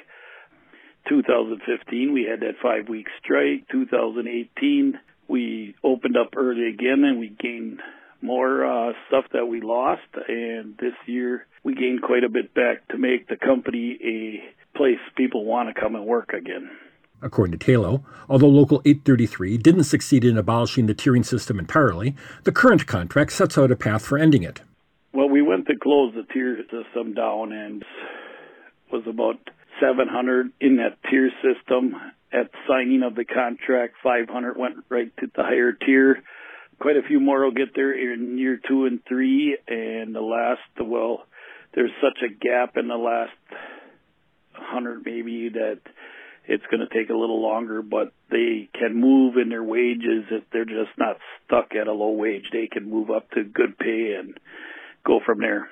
2015, 1.07 2.11
we 2.11 2.27
had 2.29 2.39
that 2.39 2.55
five 2.61 2.89
week 2.89 3.05
strike. 3.23 3.67
2018, 3.71 4.99
we 5.27 5.75
opened 5.83 6.17
up 6.17 6.33
early 6.35 6.69
again 6.69 7.03
and 7.03 7.19
we 7.19 7.29
gained 7.29 7.81
more 8.21 8.65
uh, 8.65 8.93
stuff 9.07 9.25
that 9.31 9.45
we 9.45 9.61
lost. 9.61 10.01
And 10.27 10.75
this 10.77 10.93
year, 11.05 11.45
we 11.63 11.75
gained 11.75 12.01
quite 12.01 12.23
a 12.23 12.29
bit 12.29 12.53
back 12.53 12.87
to 12.89 12.97
make 12.97 13.27
the 13.27 13.37
company 13.37 13.97
a 14.03 14.77
place 14.77 14.99
people 15.15 15.45
want 15.45 15.73
to 15.73 15.79
come 15.79 15.95
and 15.95 16.05
work 16.05 16.33
again. 16.33 16.69
According 17.21 17.57
to 17.57 17.65
Tayloe, 17.65 18.03
although 18.29 18.47
Local 18.47 18.81
833 18.85 19.57
didn't 19.57 19.83
succeed 19.83 20.23
in 20.23 20.37
abolishing 20.37 20.85
the 20.85 20.95
tiering 20.95 21.25
system 21.25 21.59
entirely, 21.59 22.15
the 22.43 22.51
current 22.51 22.87
contract 22.87 23.31
sets 23.33 23.57
out 23.57 23.71
a 23.71 23.75
path 23.75 24.05
for 24.05 24.17
ending 24.17 24.43
it. 24.43 24.61
Well, 25.13 25.29
we 25.29 25.41
went 25.41 25.67
to 25.67 25.75
close 25.75 26.13
the 26.13 26.23
tier 26.33 26.57
system 26.63 27.13
down 27.13 27.51
and 27.51 27.83
was 28.91 29.03
about 29.07 29.37
700 29.81 30.51
in 30.61 30.77
that 30.77 30.97
tier 31.09 31.29
system. 31.43 31.95
At 32.31 32.51
signing 32.67 33.01
of 33.03 33.15
the 33.15 33.25
contract, 33.25 33.95
500 34.03 34.55
went 34.55 34.75
right 34.89 35.11
to 35.17 35.27
the 35.35 35.43
higher 35.43 35.73
tier. 35.73 36.21
Quite 36.79 36.95
a 36.95 37.07
few 37.07 37.19
more 37.19 37.43
will 37.43 37.51
get 37.51 37.75
there 37.75 37.91
in 37.91 38.37
year 38.37 38.59
two 38.67 38.85
and 38.85 38.99
three, 39.07 39.57
and 39.67 40.15
the 40.15 40.21
last, 40.21 40.61
well, 40.79 41.23
there's 41.73 41.91
such 42.01 42.19
a 42.23 42.33
gap 42.33 42.77
in 42.77 42.87
the 42.87 42.95
last 42.95 43.31
100 44.53 45.03
maybe 45.05 45.49
that 45.49 45.79
it's 46.47 46.63
going 46.71 46.85
to 46.87 46.93
take 46.93 47.09
a 47.09 47.17
little 47.17 47.41
longer, 47.41 47.81
but 47.81 48.11
they 48.31 48.69
can 48.77 48.99
move 48.99 49.35
in 49.37 49.49
their 49.49 49.63
wages 49.63 50.25
if 50.31 50.43
they're 50.51 50.65
just 50.65 50.97
not 50.97 51.17
stuck 51.45 51.75
at 51.79 51.87
a 51.87 51.93
low 51.93 52.11
wage. 52.11 52.45
They 52.51 52.67
can 52.67 52.89
move 52.89 53.09
up 53.09 53.29
to 53.31 53.43
good 53.43 53.77
pay 53.77 54.15
and 54.19 54.37
go 55.05 55.19
from 55.25 55.39
there. 55.39 55.69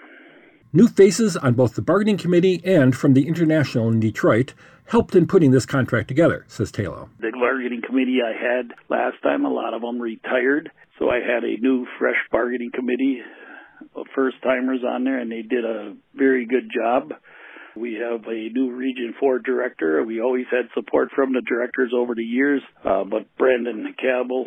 New 0.74 0.88
faces 0.88 1.38
on 1.38 1.54
both 1.54 1.76
the 1.76 1.82
bargaining 1.82 2.18
committee 2.18 2.62
and 2.66 2.96
from 2.96 3.14
the 3.14 3.28
International 3.28 3.88
in 3.88 4.00
Detroit 4.00 4.54
helped 4.86 5.16
in 5.16 5.26
putting 5.26 5.52
this 5.52 5.66
contract 5.66 6.08
together, 6.08 6.46
says 6.48 6.72
Tayloe. 6.72 7.10
The 7.20 7.32
bargaining 7.32 7.82
committee 7.82 8.20
I 8.24 8.34
had 8.34 8.74
last 8.90 9.22
time, 9.24 9.46
a 9.46 9.50
lot 9.50 9.74
of 9.74 9.82
them 9.82 10.00
retired, 10.00 10.70
so 11.00 11.10
I 11.10 11.20
had 11.20 11.44
a 11.44 11.58
new, 11.60 11.88
fresh 11.98 12.18
bargaining 12.32 12.72
committee 12.72 13.22
first 14.16 14.38
timers 14.44 14.82
on 14.88 15.04
there, 15.04 15.20
and 15.20 15.32
they 15.32 15.42
did 15.42 15.66
a 15.66 15.96
very 16.16 16.46
good 16.46 16.70
job. 16.74 17.14
We 17.78 17.94
have 17.96 18.26
a 18.26 18.50
new 18.50 18.72
Region 18.76 19.14
4 19.20 19.40
director. 19.40 20.04
We 20.04 20.20
always 20.20 20.46
had 20.50 20.66
support 20.74 21.10
from 21.16 21.34
the 21.34 21.42
directors 21.42 21.92
over 21.96 22.16
the 22.16 22.24
years, 22.24 22.62
uh, 22.84 23.04
but 23.04 23.26
Brandon 23.38 23.94
Campbell 24.02 24.46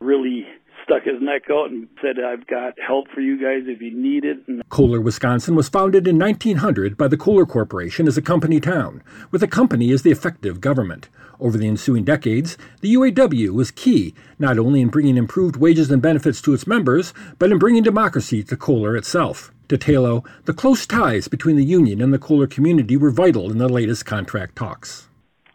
really 0.00 0.46
stuck 0.84 1.04
his 1.04 1.20
neck 1.20 1.42
out 1.50 1.70
and 1.70 1.88
said, 2.00 2.16
I've 2.22 2.46
got 2.46 2.74
help 2.84 3.06
for 3.14 3.20
you 3.20 3.36
guys 3.36 3.68
if 3.68 3.80
you 3.80 3.96
need 3.96 4.24
it. 4.24 4.68
Kohler, 4.68 5.00
Wisconsin 5.00 5.54
was 5.54 5.68
founded 5.68 6.08
in 6.08 6.18
1900 6.18 6.96
by 6.96 7.06
the 7.06 7.16
Kohler 7.16 7.46
Corporation 7.46 8.08
as 8.08 8.16
a 8.16 8.22
company 8.22 8.58
town, 8.58 9.02
with 9.30 9.42
the 9.42 9.48
company 9.48 9.92
as 9.92 10.02
the 10.02 10.10
effective 10.10 10.60
government. 10.60 11.08
Over 11.38 11.58
the 11.58 11.68
ensuing 11.68 12.04
decades, 12.04 12.58
the 12.80 12.94
UAW 12.94 13.50
was 13.50 13.70
key 13.70 14.14
not 14.38 14.58
only 14.58 14.80
in 14.80 14.88
bringing 14.88 15.16
improved 15.16 15.56
wages 15.56 15.90
and 15.90 16.02
benefits 16.02 16.42
to 16.42 16.54
its 16.54 16.66
members, 16.66 17.14
but 17.38 17.52
in 17.52 17.58
bringing 17.58 17.82
democracy 17.82 18.42
to 18.42 18.56
Kohler 18.56 18.96
itself. 18.96 19.52
To 19.72 19.78
Tayloe, 19.78 20.22
the 20.44 20.52
close 20.52 20.86
ties 20.86 21.28
between 21.28 21.56
the 21.56 21.64
union 21.64 22.02
and 22.02 22.12
the 22.12 22.18
Kohler 22.18 22.46
community 22.46 22.98
were 22.98 23.10
vital 23.10 23.50
in 23.50 23.56
the 23.56 23.70
latest 23.70 24.04
contract 24.04 24.54
talks. 24.54 25.08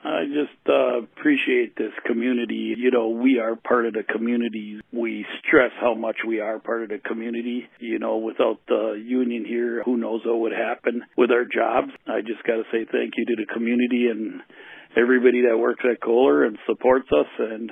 I 0.03 0.25
just 0.25 0.57
uh, 0.67 1.03
appreciate 1.03 1.75
this 1.75 1.91
community. 2.03 2.73
You 2.75 2.89
know, 2.89 3.09
we 3.09 3.37
are 3.37 3.55
part 3.55 3.85
of 3.85 3.93
the 3.93 4.01
community. 4.01 4.81
We 4.91 5.23
stress 5.45 5.69
how 5.79 5.93
much 5.93 6.15
we 6.27 6.39
are 6.39 6.57
part 6.57 6.81
of 6.81 6.89
the 6.89 6.97
community. 6.97 7.69
You 7.79 7.99
know, 7.99 8.17
without 8.17 8.57
the 8.67 8.99
union 9.05 9.45
here, 9.45 9.83
who 9.83 9.97
knows 9.97 10.21
what 10.25 10.39
would 10.39 10.51
happen 10.51 11.03
with 11.15 11.29
our 11.29 11.45
jobs. 11.45 11.91
I 12.07 12.21
just 12.21 12.41
got 12.41 12.55
to 12.55 12.63
say 12.71 12.89
thank 12.91 13.13
you 13.17 13.25
to 13.27 13.35
the 13.35 13.53
community 13.53 14.07
and 14.09 14.41
everybody 14.99 15.43
that 15.43 15.59
works 15.59 15.83
at 15.85 16.01
Kohler 16.01 16.43
and 16.43 16.57
supports 16.65 17.09
us 17.11 17.27
and 17.37 17.69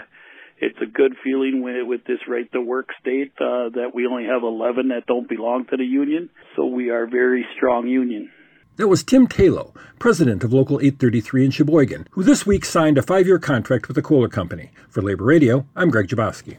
it's 0.57 0.77
a 0.81 0.85
good 0.85 1.15
feeling 1.23 1.61
with, 1.61 1.87
with 1.87 2.03
this 2.05 2.19
right 2.27 2.49
to 2.53 2.61
work 2.61 2.89
state 2.99 3.33
uh, 3.39 3.69
that 3.69 3.91
we 3.93 4.07
only 4.07 4.25
have 4.25 4.43
11 4.43 4.89
that 4.89 5.05
don't 5.05 5.27
belong 5.27 5.65
to 5.65 5.77
the 5.77 5.85
union. 5.85 6.29
So 6.55 6.65
we 6.65 6.89
are 6.89 7.03
a 7.03 7.09
very 7.09 7.45
strong 7.55 7.87
union. 7.87 8.31
That 8.77 8.87
was 8.89 9.03
Tim 9.03 9.27
Tayloe, 9.27 9.73
president 9.99 10.43
of 10.43 10.51
Local 10.51 10.79
833 10.79 11.45
in 11.45 11.51
Sheboygan, 11.51 12.07
who 12.11 12.23
this 12.23 12.45
week 12.45 12.65
signed 12.65 12.97
a 12.97 13.01
five 13.01 13.25
year 13.25 13.39
contract 13.39 13.87
with 13.87 13.95
the 13.95 14.01
Kohler 14.01 14.27
Company. 14.27 14.71
For 14.89 15.01
Labor 15.01 15.23
Radio, 15.23 15.65
I'm 15.75 15.89
Greg 15.89 16.07
Jabowski. 16.07 16.57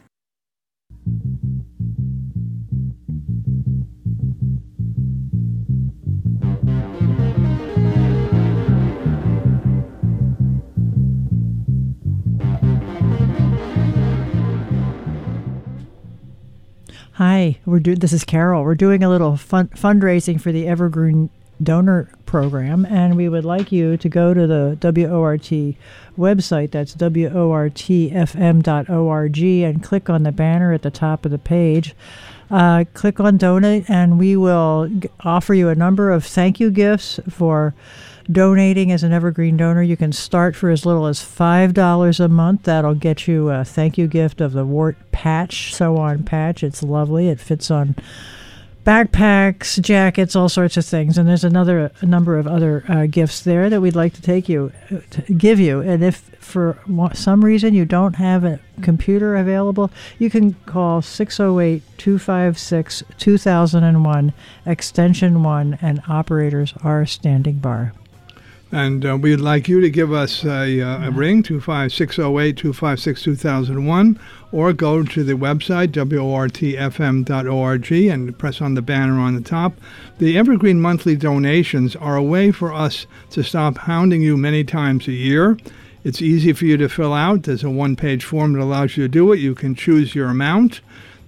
Hi, 17.17 17.59
we're 17.65 17.79
do- 17.81 17.97
this 17.97 18.13
is 18.13 18.25
Carol. 18.25 18.63
We're 18.63 18.75
doing 18.75 19.03
a 19.03 19.09
little 19.09 19.39
fun- 19.39 19.69
fundraising 19.69 20.39
for 20.39 20.53
the 20.53 20.69
Evergreen 20.69 21.31
Donor 21.63 22.11
Program, 22.27 22.85
and 22.85 23.17
we 23.17 23.31
would 23.31 23.47
like 23.47 23.73
you 23.73 23.97
to 23.97 24.09
go 24.11 24.35
to 24.35 24.47
the 24.47 24.77
WORT 24.83 25.77
website. 26.19 26.73
That's 26.73 26.95
WORTFM.org 26.95 29.39
and 29.39 29.83
click 29.83 30.11
on 30.11 30.23
the 30.25 30.33
banner 30.33 30.73
at 30.75 30.83
the 30.83 30.91
top 30.91 31.25
of 31.25 31.31
the 31.31 31.39
page. 31.39 31.95
Uh, 32.51 32.85
click 32.93 33.19
on 33.19 33.39
donate, 33.39 33.89
and 33.89 34.19
we 34.19 34.37
will 34.37 34.87
g- 34.87 35.09
offer 35.21 35.55
you 35.55 35.71
a 35.71 35.75
number 35.75 36.11
of 36.11 36.23
thank 36.23 36.61
you 36.61 36.71
gifts 36.71 37.19
for 37.31 37.75
donating 38.31 38.93
as 38.93 39.03
an 39.03 39.13
evergreen 39.13 39.57
donor. 39.57 39.83
You 39.83 39.97
can 39.97 40.13
start 40.13 40.57
for 40.57 40.71
as 40.71 40.85
little 40.85 41.07
as 41.07 41.21
$5 41.21 42.21
a 42.21 42.29
month. 42.29 42.65
That'll 42.65 42.95
get 42.95 43.27
you 43.29 43.51
a 43.51 43.65
thank 43.65 43.99
you 43.99 44.07
gift 44.07 44.41
of 44.41 44.53
the 44.53 44.65
Wart 44.65 44.97
patch, 45.13 45.75
sew 45.75 45.97
on 45.97 46.25
patch. 46.25 46.63
It's 46.63 46.83
lovely. 46.83 47.29
It 47.29 47.41
fits 47.41 47.71
on 47.71 47.97
backpacks, 48.87 49.81
jackets, 49.81 50.37
all 50.37 50.49
sorts 50.49 50.77
of 50.77 50.87
things. 50.87 51.19
And 51.19 51.29
there's 51.29 51.45
another 51.45 51.91
a 52.01 52.07
number 52.07 52.39
of 52.39 52.47
other 52.47 52.85
uh, 52.89 53.07
gifts 53.07 53.41
there 53.41 53.69
that 53.69 53.81
we'd 53.81 53.97
like 53.97 54.15
to 54.15 54.23
take 54.23 54.49
you, 54.49 54.73
to 55.11 55.23
give 55.33 55.59
you. 55.59 55.81
And 55.81 56.05
if 56.05 56.19
for 56.39 56.79
some 57.13 57.45
reason 57.45 57.75
you 57.75 57.85
don't 57.85 58.15
have 58.15 58.45
a 58.45 58.61
computer 58.81 59.35
available, 59.35 59.91
you 60.19 60.31
can 60.31 60.55
call 60.67 61.03
608 61.03 61.83
256 61.99 63.03
2001, 63.19 64.33
extension 64.65 65.43
1, 65.43 65.79
and 65.83 66.03
operators 66.09 66.73
are 66.85 67.05
standing 67.05 67.59
by. 67.59 67.91
And 68.73 69.07
uh, 69.07 69.17
we'd 69.17 69.37
like 69.37 69.69
you 69.69 69.81
to 69.81 69.89
give 69.89 70.13
us 70.13 70.45
a, 70.45 70.81
uh, 70.81 71.07
a 71.07 71.11
ring, 71.13 71.45
25608 71.45 72.57
256 72.57 73.23
2001, 73.23 74.19
or 74.51 74.73
go 74.73 75.05
to 75.05 75.23
the 75.23 75.35
website, 75.35 75.89
WORTFM.org, 75.89 77.93
and 77.93 78.39
press 78.39 78.61
on 78.61 78.75
the 78.75 78.83
banner 78.83 79.21
on 79.21 79.37
the 79.37 79.41
top. 79.41 79.75
The 80.19 80.37
Evergreen 80.37 80.81
monthly 80.81 81.15
donations 81.15 81.95
are 81.95 82.17
a 82.17 82.23
way 82.23 82.51
for 82.51 82.73
us 82.73 83.07
to 83.31 83.45
stop 83.45 83.79
hounding 83.79 84.23
you 84.23 84.37
many 84.37 84.65
times 84.65 85.07
a 85.07 85.13
year. 85.13 85.57
It's 86.03 86.23
easy 86.23 86.53
for 86.53 86.65
you 86.65 86.77
to 86.77 86.89
fill 86.89 87.13
out. 87.13 87.45
There's 87.45 87.65
a 87.65 87.71
one 87.71 87.95
page 87.95 88.25
form 88.25 88.55
that 88.55 88.63
allows 88.63 88.97
you 88.97 89.05
to 89.05 89.09
do 89.09 89.33
it. 89.33 89.39
You 89.39 89.55
can 89.55 89.75
choose 89.75 90.15
your 90.15 90.29
amount. 90.29 90.81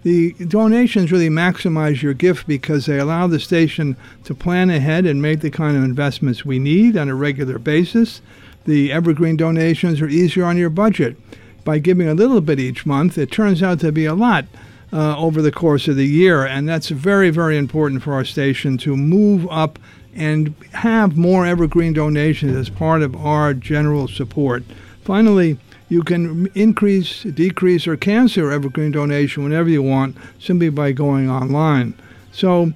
The 0.09 0.33
donations 0.33 1.13
really 1.13 1.29
maximize 1.29 2.01
your 2.01 2.15
gift 2.15 2.47
because 2.47 2.87
they 2.87 2.99
allow 2.99 3.27
the 3.27 3.39
station 3.39 3.95
to 4.25 4.35
plan 4.35 4.71
ahead 4.71 5.05
and 5.05 5.21
make 5.21 5.41
the 5.41 5.51
kind 5.51 5.77
of 5.77 5.85
investments 5.85 6.47
we 6.47 6.59
need 6.59 6.97
on 6.97 7.11
a 7.11 7.15
regular 7.15 7.59
basis. 7.59 8.23
The 8.65 8.91
evergreen 8.91 9.37
donations 9.37 10.01
are 10.01 10.09
easier 10.09 10.47
on 10.47 10.57
your 10.57 10.71
budget. 10.71 11.19
By 11.63 11.79
giving 11.81 12.09
a 12.09 12.15
little 12.15 12.41
bit 12.41 12.59
each 12.59 12.87
month, 12.87 13.19
it 13.19 13.31
turns 13.31 13.63
out 13.63 13.81
to 13.81 13.93
be 13.93 14.07
a 14.07 14.15
lot 14.15 14.47
uh, 14.95 15.15
over 15.19 15.43
the 15.43 15.53
course 15.53 15.89
of 15.89 15.97
the 15.97 16.07
year, 16.07 16.47
and 16.47 16.67
that's 16.67 16.89
very, 16.89 17.29
very 17.29 17.59
important 17.59 18.03
for 18.03 18.15
our 18.15 18.25
station 18.25 18.79
to 18.79 18.97
move 18.97 19.47
up 19.51 19.79
and 20.15 20.55
have 20.73 21.19
more 21.19 21.45
evergreen 21.45 21.93
donations 21.93 22.57
as 22.57 22.71
part 22.71 23.03
of 23.03 23.15
our 23.15 23.53
general 23.53 24.09
support. 24.09 24.63
Finally, 25.03 25.59
you 25.89 26.03
can 26.03 26.49
increase, 26.55 27.23
decrease, 27.23 27.87
or 27.87 27.97
cancel 27.97 28.43
your 28.45 28.53
Evergreen 28.53 28.93
donation 28.93 29.43
whenever 29.43 29.69
you 29.69 29.83
want 29.83 30.17
simply 30.39 30.69
by 30.69 30.93
going 30.93 31.31
online. 31.31 31.95
So, 32.33 32.73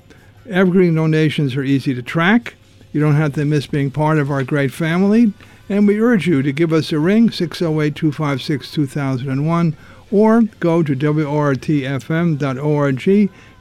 Evergreen 0.49 0.95
donations 0.95 1.55
are 1.57 1.63
easy 1.63 1.95
to 1.95 2.03
track. 2.03 2.55
You 2.93 3.01
don't 3.01 3.15
have 3.15 3.35
to 3.35 3.45
miss 3.45 3.67
being 3.67 3.91
part 3.91 4.19
of 4.19 4.31
our 4.31 4.43
great 4.43 4.73
family. 4.73 5.33
And 5.69 5.87
we 5.87 6.01
urge 6.01 6.27
you 6.27 6.43
to 6.43 6.53
give 6.53 6.73
us 6.73 6.91
a 6.93 6.99
ring, 6.99 7.31
608 7.31 7.95
256 7.95 8.71
2001, 8.73 9.77
or 10.11 10.43
go 10.61 10.83
to 10.83 10.95
WORTFM.org, 10.95 11.71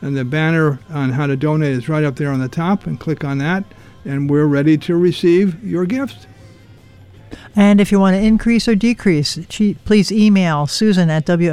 and 0.02 0.18
the 0.18 0.26
banner 0.26 0.80
on 0.90 1.12
how 1.12 1.28
to 1.28 1.38
donate 1.38 1.74
is 1.74 1.88
right 1.88 2.04
up 2.04 2.16
there 2.16 2.32
on 2.32 2.40
the 2.42 2.50
top, 2.50 2.88
and 2.88 3.00
click 3.00 3.24
on 3.24 3.38
that, 3.38 3.64
and 4.04 4.30
we're 4.30 4.46
ready 4.46 4.78
to 4.80 4.98
receive 4.98 5.64
your 5.64 5.86
gift. 5.86 6.28
And 7.56 7.82
if 7.82 7.92
you 7.92 8.00
want 8.00 8.16
to 8.16 8.22
increase 8.22 8.68
or 8.68 8.76
decrease, 8.76 9.38
please 9.86 10.12
email 10.12 10.68
Susan 10.68 11.10
at 11.10 11.26
WORTFM.org. 11.26 11.52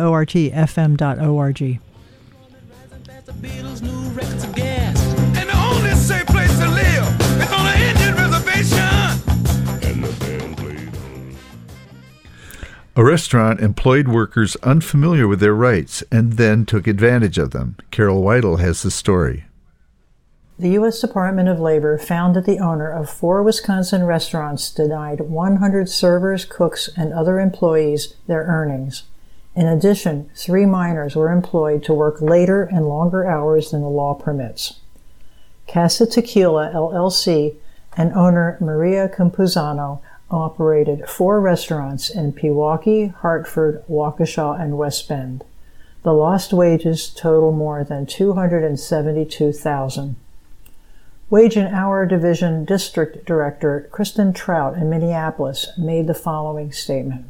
And 5.36 5.48
the 5.48 5.56
only 5.56 5.94
safe 5.94 6.26
place 6.26 6.58
to 6.58 6.68
live 6.68 7.20
is 7.40 7.52
on 7.52 7.66
an 7.66 7.80
Indian 7.82 8.14
reservation. 8.14 8.78
And 9.82 10.04
the 10.04 10.10
band 10.18 10.56
played 10.56 10.88
on. 10.88 11.36
A 12.96 13.04
restaurant 13.04 13.60
employed 13.60 14.08
workers 14.08 14.56
unfamiliar 14.62 15.28
with 15.28 15.40
their 15.40 15.54
rights 15.54 16.02
and 16.10 16.34
then 16.34 16.64
took 16.64 16.86
advantage 16.86 17.38
of 17.38 17.50
them. 17.50 17.76
Carol 17.90 18.22
Weidel 18.22 18.58
has 18.60 18.82
the 18.82 18.90
story. 18.90 19.44
The 20.60 20.70
U.S. 20.70 21.00
Department 21.00 21.48
of 21.48 21.60
Labor 21.60 21.98
found 21.98 22.34
that 22.34 22.44
the 22.44 22.58
owner 22.58 22.90
of 22.90 23.08
four 23.08 23.44
Wisconsin 23.44 24.02
restaurants 24.02 24.72
denied 24.72 25.20
100 25.20 25.88
servers, 25.88 26.44
cooks, 26.44 26.90
and 26.96 27.12
other 27.12 27.38
employees 27.38 28.14
their 28.26 28.42
earnings. 28.42 29.04
In 29.54 29.68
addition, 29.68 30.28
three 30.34 30.66
minors 30.66 31.14
were 31.14 31.30
employed 31.30 31.84
to 31.84 31.94
work 31.94 32.20
later 32.20 32.64
and 32.64 32.88
longer 32.88 33.24
hours 33.24 33.70
than 33.70 33.82
the 33.82 33.88
law 33.88 34.14
permits. 34.14 34.80
Casa 35.68 36.06
Tequila 36.06 36.72
LLC 36.74 37.54
and 37.96 38.12
owner 38.14 38.58
Maria 38.60 39.08
Campuzano 39.08 40.00
operated 40.28 41.08
four 41.08 41.40
restaurants 41.40 42.10
in 42.10 42.32
Pewaukee, 42.32 43.14
Hartford, 43.14 43.84
Waukesha, 43.88 44.60
and 44.60 44.76
West 44.76 45.08
Bend. 45.08 45.44
The 46.02 46.12
lost 46.12 46.52
wages 46.52 47.10
total 47.10 47.52
more 47.52 47.84
than 47.84 48.06
272,000. 48.06 50.16
Wage 51.30 51.58
and 51.58 51.74
Hour 51.74 52.06
Division 52.06 52.64
District 52.64 53.26
Director 53.26 53.86
Kristen 53.92 54.32
Trout 54.32 54.78
in 54.78 54.88
Minneapolis 54.88 55.68
made 55.76 56.06
the 56.06 56.14
following 56.14 56.72
statement. 56.72 57.26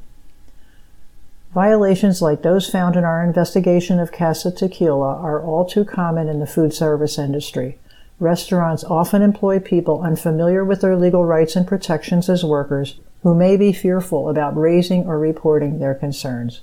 Violations 1.53 2.23
like 2.23 2.43
those 2.43 2.71
found 2.71 2.95
in 2.95 3.03
our 3.03 3.25
investigation 3.25 3.99
of 3.99 4.13
Casa 4.13 4.53
Tequila 4.53 5.17
are 5.17 5.43
all 5.43 5.65
too 5.65 5.85
common 5.85 6.29
in 6.29 6.39
the 6.39 6.47
food 6.47 6.73
service 6.73 7.19
industry. 7.19 7.77
Restaurants 8.21 8.85
often 8.85 9.21
employ 9.21 9.59
people 9.59 10.03
unfamiliar 10.03 10.65
with 10.65 10.81
their 10.81 10.97
legal 10.97 11.25
rights 11.25 11.57
and 11.57 11.67
protections 11.67 12.29
as 12.29 12.45
workers 12.45 13.01
who 13.25 13.35
may 13.35 13.57
be 13.57 13.73
fearful 13.73 14.29
about 14.29 14.57
raising 14.57 15.09
or 15.09 15.19
reporting 15.19 15.81
their 15.81 15.95
concerns. 15.97 16.61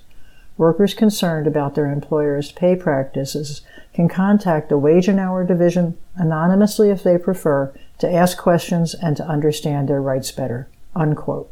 Workers 0.57 0.93
concerned 0.93 1.47
about 1.47 1.75
their 1.75 1.91
employer's 1.91 2.49
pay 2.51 2.77
practices 2.77 3.61
can 3.93 4.07
contact 4.07 4.69
the 4.69 4.77
Wage 4.77 5.09
and 5.09 5.19
Hour 5.19 5.43
Division 5.43 5.97
anonymously 6.15 6.89
if 6.89 7.03
they 7.03 7.17
prefer 7.17 7.73
to 7.99 8.11
ask 8.11 8.37
questions 8.37 8.93
and 8.93 9.17
to 9.17 9.27
understand 9.27 9.89
their 9.89 10.01
rights 10.01 10.31
better. 10.31 10.69
Unquote. 10.95 11.51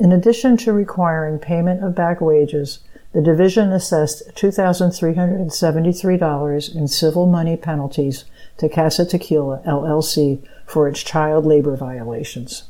In 0.00 0.10
addition 0.10 0.56
to 0.58 0.72
requiring 0.72 1.38
payment 1.38 1.84
of 1.84 1.94
back 1.94 2.20
wages, 2.20 2.80
the 3.12 3.22
division 3.22 3.72
assessed 3.72 4.24
$2,373 4.34 6.74
in 6.74 6.88
civil 6.88 7.26
money 7.26 7.56
penalties 7.56 8.24
to 8.58 8.68
Casa 8.68 9.04
Tequila 9.04 9.62
LLC 9.64 10.44
for 10.66 10.88
its 10.88 11.04
child 11.04 11.46
labor 11.46 11.76
violations. 11.76 12.64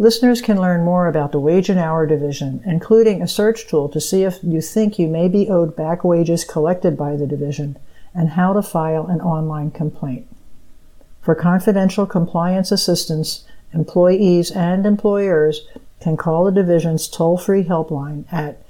Listeners 0.00 0.40
can 0.40 0.58
learn 0.58 0.82
more 0.82 1.08
about 1.08 1.30
the 1.30 1.38
Wage 1.38 1.68
and 1.68 1.78
Hour 1.78 2.06
Division, 2.06 2.62
including 2.64 3.20
a 3.20 3.28
search 3.28 3.68
tool 3.68 3.86
to 3.90 4.00
see 4.00 4.22
if 4.22 4.38
you 4.42 4.62
think 4.62 4.98
you 4.98 5.06
may 5.06 5.28
be 5.28 5.50
owed 5.50 5.76
back 5.76 6.02
wages 6.02 6.42
collected 6.42 6.96
by 6.96 7.16
the 7.16 7.26
division 7.26 7.76
and 8.14 8.30
how 8.30 8.54
to 8.54 8.62
file 8.62 9.06
an 9.08 9.20
online 9.20 9.70
complaint. 9.70 10.26
For 11.20 11.34
confidential 11.34 12.06
compliance 12.06 12.72
assistance, 12.72 13.44
employees 13.74 14.50
and 14.50 14.86
employers 14.86 15.68
can 16.00 16.16
call 16.16 16.46
the 16.46 16.50
division's 16.50 17.06
toll 17.06 17.36
free 17.36 17.64
helpline 17.64 18.24
at 18.32 18.62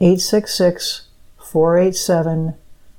866 0.00 1.02
487 1.36 2.54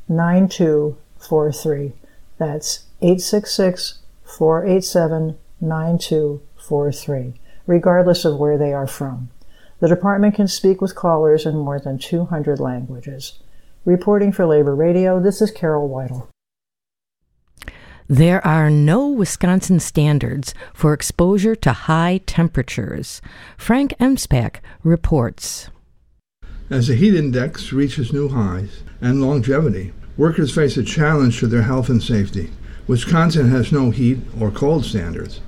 9243. 0.07 1.93
That's 2.37 2.83
866 3.01 3.97
487 4.23 5.39
9243, 5.59 7.33
regardless 7.69 8.25
of 8.25 8.39
where 8.39 8.57
they 8.57 8.73
are 8.73 8.87
from. 8.87 9.29
The 9.79 9.87
department 9.87 10.33
can 10.33 10.47
speak 10.47 10.81
with 10.81 10.95
callers 10.95 11.45
in 11.45 11.55
more 11.55 11.79
than 11.79 11.99
200 11.99 12.59
languages. 12.59 13.37
Reporting 13.85 14.31
for 14.31 14.47
Labor 14.47 14.75
Radio, 14.75 15.19
this 15.19 15.39
is 15.39 15.51
Carol 15.51 15.87
Weidel. 15.87 16.27
There 18.07 18.45
are 18.45 18.71
no 18.71 19.07
Wisconsin 19.07 19.79
standards 19.79 20.55
for 20.73 20.93
exposure 20.93 21.55
to 21.57 21.71
high 21.71 22.21
temperatures. 22.25 23.21
Frank 23.55 23.93
Emspak 23.99 24.61
reports. 24.83 25.69
As 26.71 26.87
the 26.87 26.95
heat 26.95 27.13
index 27.13 27.71
reaches 27.71 28.11
new 28.11 28.29
highs 28.29 28.81
and 28.99 29.21
longevity, 29.21 29.93
workers 30.17 30.55
face 30.55 30.75
a 30.75 30.83
challenge 30.83 31.39
to 31.39 31.45
their 31.45 31.61
health 31.61 31.89
and 31.89 32.01
safety. 32.01 32.49
Wisconsin 32.87 33.51
has 33.51 33.71
no 33.71 33.91
heat 33.91 34.17
or 34.39 34.49
cold 34.49 34.85
standards. 34.85 35.41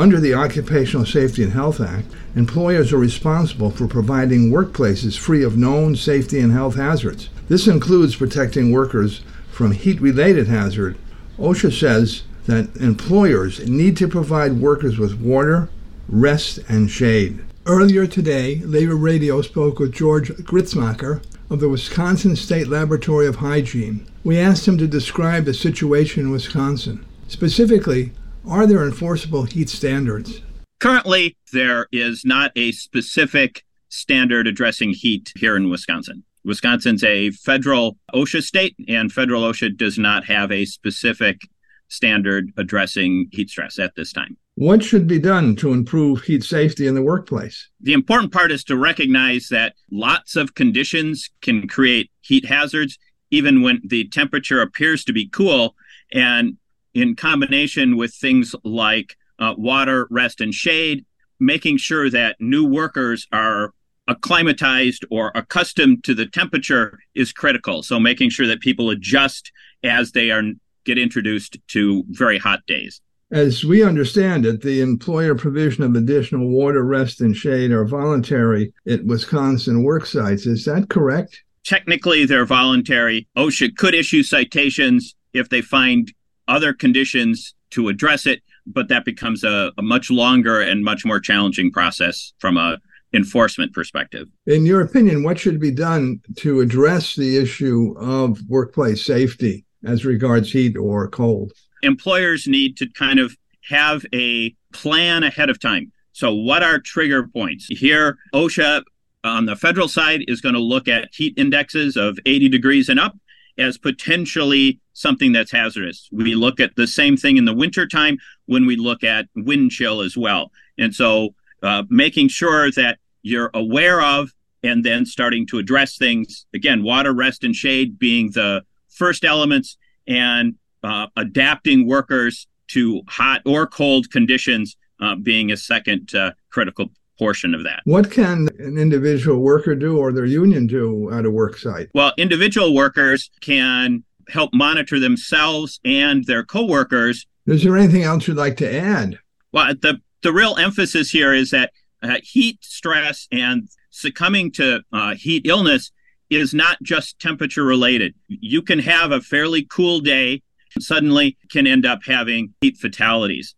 Under 0.00 0.18
the 0.18 0.32
Occupational 0.32 1.04
Safety 1.04 1.42
and 1.42 1.52
Health 1.52 1.78
Act, 1.78 2.06
employers 2.34 2.90
are 2.90 2.96
responsible 2.96 3.70
for 3.70 3.86
providing 3.86 4.50
workplaces 4.50 5.18
free 5.18 5.44
of 5.44 5.58
known 5.58 5.94
safety 5.94 6.40
and 6.40 6.52
health 6.52 6.76
hazards. 6.76 7.28
This 7.50 7.66
includes 7.66 8.16
protecting 8.16 8.72
workers 8.72 9.20
from 9.50 9.72
heat 9.72 10.00
related 10.00 10.46
hazard. 10.46 10.96
OSHA 11.38 11.78
says 11.78 12.22
that 12.46 12.74
employers 12.76 13.68
need 13.68 13.94
to 13.98 14.08
provide 14.08 14.54
workers 14.54 14.98
with 14.98 15.20
water, 15.20 15.68
rest, 16.08 16.60
and 16.66 16.90
shade. 16.90 17.44
Earlier 17.66 18.06
today, 18.06 18.62
Labor 18.64 18.96
Radio 18.96 19.42
spoke 19.42 19.78
with 19.78 19.92
George 19.92 20.30
Gruetzmacher 20.30 21.22
of 21.50 21.60
the 21.60 21.68
Wisconsin 21.68 22.36
State 22.36 22.68
Laboratory 22.68 23.26
of 23.26 23.36
Hygiene. 23.36 24.06
We 24.24 24.38
asked 24.38 24.66
him 24.66 24.78
to 24.78 24.86
describe 24.86 25.44
the 25.44 25.52
situation 25.52 26.22
in 26.22 26.30
Wisconsin. 26.30 27.04
Specifically, 27.28 28.12
are 28.48 28.66
there 28.66 28.84
enforceable 28.84 29.44
heat 29.44 29.68
standards? 29.68 30.42
Currently, 30.78 31.36
there 31.52 31.86
is 31.92 32.24
not 32.24 32.52
a 32.56 32.72
specific 32.72 33.64
standard 33.88 34.46
addressing 34.46 34.90
heat 34.90 35.32
here 35.36 35.56
in 35.56 35.68
Wisconsin. 35.68 36.24
Wisconsin's 36.44 37.04
a 37.04 37.30
federal 37.30 37.98
OSHA 38.14 38.42
state, 38.42 38.76
and 38.88 39.12
federal 39.12 39.42
OSHA 39.42 39.76
does 39.76 39.98
not 39.98 40.24
have 40.24 40.50
a 40.50 40.64
specific 40.64 41.42
standard 41.88 42.50
addressing 42.56 43.28
heat 43.32 43.50
stress 43.50 43.78
at 43.78 43.94
this 43.94 44.12
time. 44.12 44.36
What 44.54 44.82
should 44.82 45.06
be 45.06 45.18
done 45.18 45.56
to 45.56 45.72
improve 45.72 46.22
heat 46.22 46.44
safety 46.44 46.86
in 46.86 46.94
the 46.94 47.02
workplace? 47.02 47.68
The 47.80 47.92
important 47.92 48.32
part 48.32 48.52
is 48.52 48.64
to 48.64 48.76
recognize 48.76 49.48
that 49.48 49.74
lots 49.90 50.36
of 50.36 50.54
conditions 50.54 51.30
can 51.42 51.68
create 51.68 52.10
heat 52.20 52.46
hazards, 52.46 52.98
even 53.30 53.62
when 53.62 53.80
the 53.84 54.08
temperature 54.08 54.62
appears 54.62 55.04
to 55.04 55.12
be 55.12 55.28
cool. 55.28 55.74
And 56.12 56.56
in 56.94 57.16
combination 57.16 57.96
with 57.96 58.14
things 58.14 58.54
like 58.64 59.16
uh, 59.38 59.54
water, 59.56 60.06
rest, 60.10 60.40
and 60.40 60.54
shade, 60.54 61.04
making 61.38 61.78
sure 61.78 62.10
that 62.10 62.36
new 62.40 62.64
workers 62.66 63.26
are 63.32 63.72
acclimatized 64.08 65.04
or 65.10 65.30
accustomed 65.34 66.04
to 66.04 66.14
the 66.14 66.26
temperature 66.26 66.98
is 67.14 67.32
critical. 67.32 67.82
So 67.82 68.00
making 68.00 68.30
sure 68.30 68.46
that 68.46 68.60
people 68.60 68.90
adjust 68.90 69.52
as 69.82 70.12
they 70.12 70.30
are 70.30 70.42
get 70.84 70.98
introduced 70.98 71.58
to 71.68 72.04
very 72.08 72.38
hot 72.38 72.60
days. 72.66 73.00
As 73.30 73.64
we 73.64 73.84
understand 73.84 74.44
it, 74.44 74.60
the 74.60 74.80
employer 74.80 75.36
provision 75.36 75.84
of 75.84 75.94
additional 75.94 76.48
water, 76.48 76.82
rest, 76.82 77.20
and 77.20 77.36
shade 77.36 77.70
are 77.70 77.84
voluntary 77.84 78.72
at 78.88 79.04
Wisconsin 79.04 79.84
work 79.84 80.04
sites. 80.04 80.46
Is 80.46 80.64
that 80.64 80.88
correct? 80.88 81.40
Technically, 81.64 82.24
they're 82.24 82.46
voluntary. 82.46 83.28
OSHA 83.36 83.76
could 83.76 83.94
issue 83.94 84.24
citations 84.24 85.14
if 85.32 85.48
they 85.48 85.60
find 85.60 86.12
other 86.50 86.74
conditions 86.74 87.54
to 87.70 87.88
address 87.88 88.26
it, 88.26 88.42
but 88.66 88.88
that 88.88 89.04
becomes 89.04 89.44
a, 89.44 89.72
a 89.78 89.82
much 89.82 90.10
longer 90.10 90.60
and 90.60 90.84
much 90.84 91.04
more 91.04 91.20
challenging 91.20 91.70
process 91.70 92.32
from 92.38 92.56
a 92.56 92.78
enforcement 93.12 93.72
perspective. 93.72 94.28
In 94.46 94.66
your 94.66 94.82
opinion, 94.82 95.22
what 95.22 95.38
should 95.38 95.60
be 95.60 95.70
done 95.70 96.20
to 96.36 96.60
address 96.60 97.16
the 97.16 97.36
issue 97.36 97.94
of 97.98 98.38
workplace 98.48 99.04
safety 99.04 99.64
as 99.84 100.04
regards 100.04 100.52
heat 100.52 100.76
or 100.76 101.08
cold? 101.08 101.52
Employers 101.82 102.46
need 102.46 102.76
to 102.76 102.88
kind 102.90 103.18
of 103.18 103.36
have 103.68 104.04
a 104.12 104.54
plan 104.72 105.22
ahead 105.22 105.50
of 105.50 105.58
time. 105.58 105.92
So, 106.12 106.34
what 106.34 106.62
are 106.62 106.78
trigger 106.78 107.26
points? 107.26 107.66
Here, 107.66 108.18
OSHA 108.34 108.82
on 109.24 109.46
the 109.46 109.56
federal 109.56 109.88
side 109.88 110.24
is 110.28 110.40
going 110.40 110.54
to 110.54 110.60
look 110.60 110.88
at 110.88 111.08
heat 111.12 111.34
indexes 111.36 111.96
of 111.96 112.18
80 112.26 112.48
degrees 112.48 112.88
and 112.88 112.98
up 112.98 113.16
as 113.58 113.78
potentially 113.78 114.80
something 115.00 115.32
that's 115.32 115.50
hazardous. 115.50 116.08
We 116.12 116.34
look 116.34 116.60
at 116.60 116.76
the 116.76 116.86
same 116.86 117.16
thing 117.16 117.36
in 117.36 117.44
the 117.44 117.54
wintertime 117.54 118.18
when 118.46 118.66
we 118.66 118.76
look 118.76 119.02
at 119.02 119.26
wind 119.34 119.70
chill 119.70 120.02
as 120.02 120.16
well. 120.16 120.52
And 120.78 120.94
so 120.94 121.34
uh, 121.62 121.84
making 121.88 122.28
sure 122.28 122.70
that 122.72 122.98
you're 123.22 123.50
aware 123.54 124.02
of 124.02 124.32
and 124.62 124.84
then 124.84 125.06
starting 125.06 125.46
to 125.46 125.58
address 125.58 125.96
things 125.96 126.46
again 126.54 126.82
water 126.82 127.12
rest 127.12 127.44
and 127.44 127.54
shade 127.54 127.98
being 127.98 128.30
the 128.32 128.62
first 128.88 129.24
elements 129.24 129.76
and 130.06 130.56
uh, 130.82 131.06
adapting 131.16 131.86
workers 131.86 132.46
to 132.68 133.02
hot 133.08 133.42
or 133.44 133.66
cold 133.66 134.10
conditions 134.10 134.76
uh, 135.00 135.14
being 135.16 135.50
a 135.50 135.56
second 135.56 136.14
uh, 136.14 136.32
critical 136.50 136.90
portion 137.18 137.54
of 137.54 137.64
that. 137.64 137.80
What 137.84 138.10
can 138.10 138.48
an 138.58 138.78
individual 138.78 139.40
worker 139.40 139.74
do 139.74 139.98
or 139.98 140.12
their 140.12 140.24
union 140.24 140.66
do 140.66 141.10
at 141.12 141.26
a 141.26 141.30
work 141.30 141.58
site? 141.58 141.88
Well, 141.94 142.12
individual 142.16 142.74
workers 142.74 143.30
can 143.40 144.04
help 144.30 144.52
monitor 144.54 144.98
themselves 144.98 145.80
and 145.84 146.24
their 146.24 146.44
coworkers. 146.44 147.26
Is 147.46 147.62
there 147.62 147.76
anything 147.76 148.02
else 148.02 148.28
you'd 148.28 148.36
like 148.36 148.56
to 148.58 148.74
add? 148.74 149.18
Well, 149.52 149.74
the 149.74 150.00
the 150.22 150.32
real 150.32 150.56
emphasis 150.56 151.10
here 151.10 151.32
is 151.32 151.50
that 151.50 151.72
uh, 152.02 152.16
heat 152.22 152.58
stress 152.62 153.26
and 153.32 153.68
succumbing 153.90 154.52
to 154.52 154.82
uh, 154.92 155.14
heat 155.14 155.46
illness 155.46 155.92
is 156.28 156.54
not 156.54 156.78
just 156.82 157.18
temperature 157.18 157.64
related. 157.64 158.14
You 158.28 158.62
can 158.62 158.78
have 158.80 159.10
a 159.10 159.20
fairly 159.20 159.66
cool 159.68 160.00
day, 160.00 160.42
suddenly 160.78 161.36
can 161.50 161.66
end 161.66 161.84
up 161.84 162.00
having 162.06 162.54
heat 162.60 162.76
fatalities. 162.76 163.54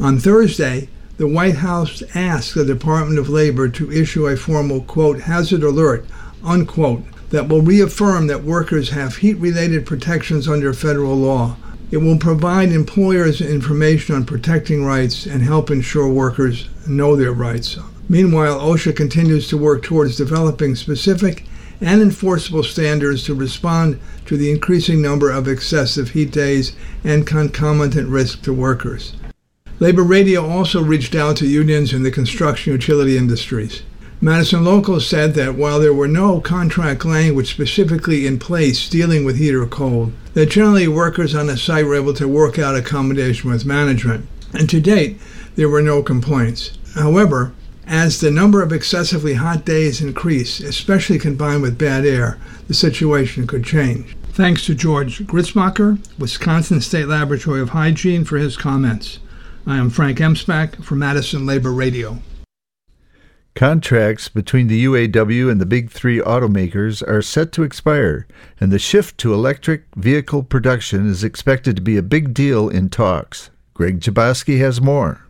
On 0.00 0.18
Thursday, 0.18 0.88
the 1.18 1.28
White 1.28 1.56
House 1.56 2.02
asked 2.14 2.54
the 2.54 2.64
Department 2.64 3.18
of 3.18 3.28
Labor 3.28 3.68
to 3.68 3.92
issue 3.92 4.26
a 4.26 4.36
formal, 4.36 4.80
quote, 4.80 5.20
hazard 5.20 5.62
alert, 5.62 6.06
unquote, 6.42 7.04
that 7.30 7.48
will 7.48 7.62
reaffirm 7.62 8.26
that 8.26 8.44
workers 8.44 8.90
have 8.90 9.16
heat 9.16 9.34
related 9.34 9.86
protections 9.86 10.48
under 10.48 10.72
federal 10.72 11.16
law. 11.16 11.56
It 11.90 11.98
will 11.98 12.18
provide 12.18 12.72
employers 12.72 13.40
information 13.40 14.14
on 14.14 14.24
protecting 14.24 14.84
rights 14.84 15.26
and 15.26 15.42
help 15.42 15.70
ensure 15.70 16.08
workers 16.08 16.68
know 16.86 17.14
their 17.14 17.32
rights. 17.32 17.78
Meanwhile, 18.08 18.60
OSHA 18.60 18.96
continues 18.96 19.48
to 19.48 19.56
work 19.56 19.82
towards 19.82 20.16
developing 20.16 20.74
specific 20.74 21.44
and 21.80 22.00
enforceable 22.00 22.62
standards 22.62 23.24
to 23.24 23.34
respond 23.34 24.00
to 24.26 24.36
the 24.36 24.50
increasing 24.50 25.02
number 25.02 25.30
of 25.30 25.48
excessive 25.48 26.10
heat 26.10 26.30
days 26.30 26.74
and 27.02 27.26
concomitant 27.26 28.08
risk 28.08 28.42
to 28.42 28.52
workers. 28.52 29.14
Labor 29.80 30.04
Radio 30.04 30.48
also 30.48 30.82
reached 30.82 31.14
out 31.14 31.36
to 31.38 31.46
unions 31.46 31.92
in 31.92 32.02
the 32.02 32.10
construction 32.10 32.72
utility 32.72 33.18
industries. 33.18 33.82
Madison 34.24 34.64
Local 34.64 35.00
said 35.00 35.34
that 35.34 35.54
while 35.54 35.78
there 35.78 35.92
were 35.92 36.08
no 36.08 36.40
contract 36.40 37.04
language 37.04 37.50
specifically 37.50 38.26
in 38.26 38.38
place 38.38 38.88
dealing 38.88 39.22
with 39.22 39.36
heat 39.36 39.54
or 39.54 39.66
cold, 39.66 40.14
that 40.32 40.48
generally 40.48 40.88
workers 40.88 41.34
on 41.34 41.46
the 41.46 41.58
site 41.58 41.84
were 41.84 41.94
able 41.94 42.14
to 42.14 42.26
work 42.26 42.58
out 42.58 42.74
accommodation 42.74 43.50
with 43.50 43.66
management. 43.66 44.26
And 44.54 44.66
to 44.70 44.80
date, 44.80 45.20
there 45.56 45.68
were 45.68 45.82
no 45.82 46.02
complaints. 46.02 46.78
However, 46.94 47.52
as 47.86 48.18
the 48.18 48.30
number 48.30 48.62
of 48.62 48.72
excessively 48.72 49.34
hot 49.34 49.66
days 49.66 50.00
increase, 50.00 50.58
especially 50.58 51.18
combined 51.18 51.60
with 51.60 51.76
bad 51.76 52.06
air, 52.06 52.38
the 52.66 52.72
situation 52.72 53.46
could 53.46 53.62
change. 53.62 54.16
Thanks 54.32 54.64
to 54.64 54.74
George 54.74 55.18
Gruetzmacher, 55.26 55.98
Wisconsin 56.18 56.80
State 56.80 57.08
Laboratory 57.08 57.60
of 57.60 57.68
Hygiene, 57.68 58.24
for 58.24 58.38
his 58.38 58.56
comments. 58.56 59.18
I 59.66 59.76
am 59.76 59.90
Frank 59.90 60.16
Emspak 60.16 60.82
for 60.82 60.94
Madison 60.94 61.44
Labor 61.44 61.72
Radio. 61.72 62.20
Contracts 63.54 64.28
between 64.28 64.66
the 64.66 64.84
UAW 64.84 65.48
and 65.48 65.60
the 65.60 65.66
big 65.66 65.88
three 65.88 66.18
automakers 66.18 67.06
are 67.06 67.22
set 67.22 67.52
to 67.52 67.62
expire, 67.62 68.26
and 68.58 68.72
the 68.72 68.80
shift 68.80 69.16
to 69.18 69.32
electric 69.32 69.84
vehicle 69.94 70.42
production 70.42 71.08
is 71.08 71.22
expected 71.22 71.76
to 71.76 71.82
be 71.82 71.96
a 71.96 72.02
big 72.02 72.34
deal 72.34 72.68
in 72.68 72.88
talks. 72.88 73.50
Greg 73.72 74.00
Jaboski 74.00 74.58
has 74.58 74.80
more. 74.80 75.24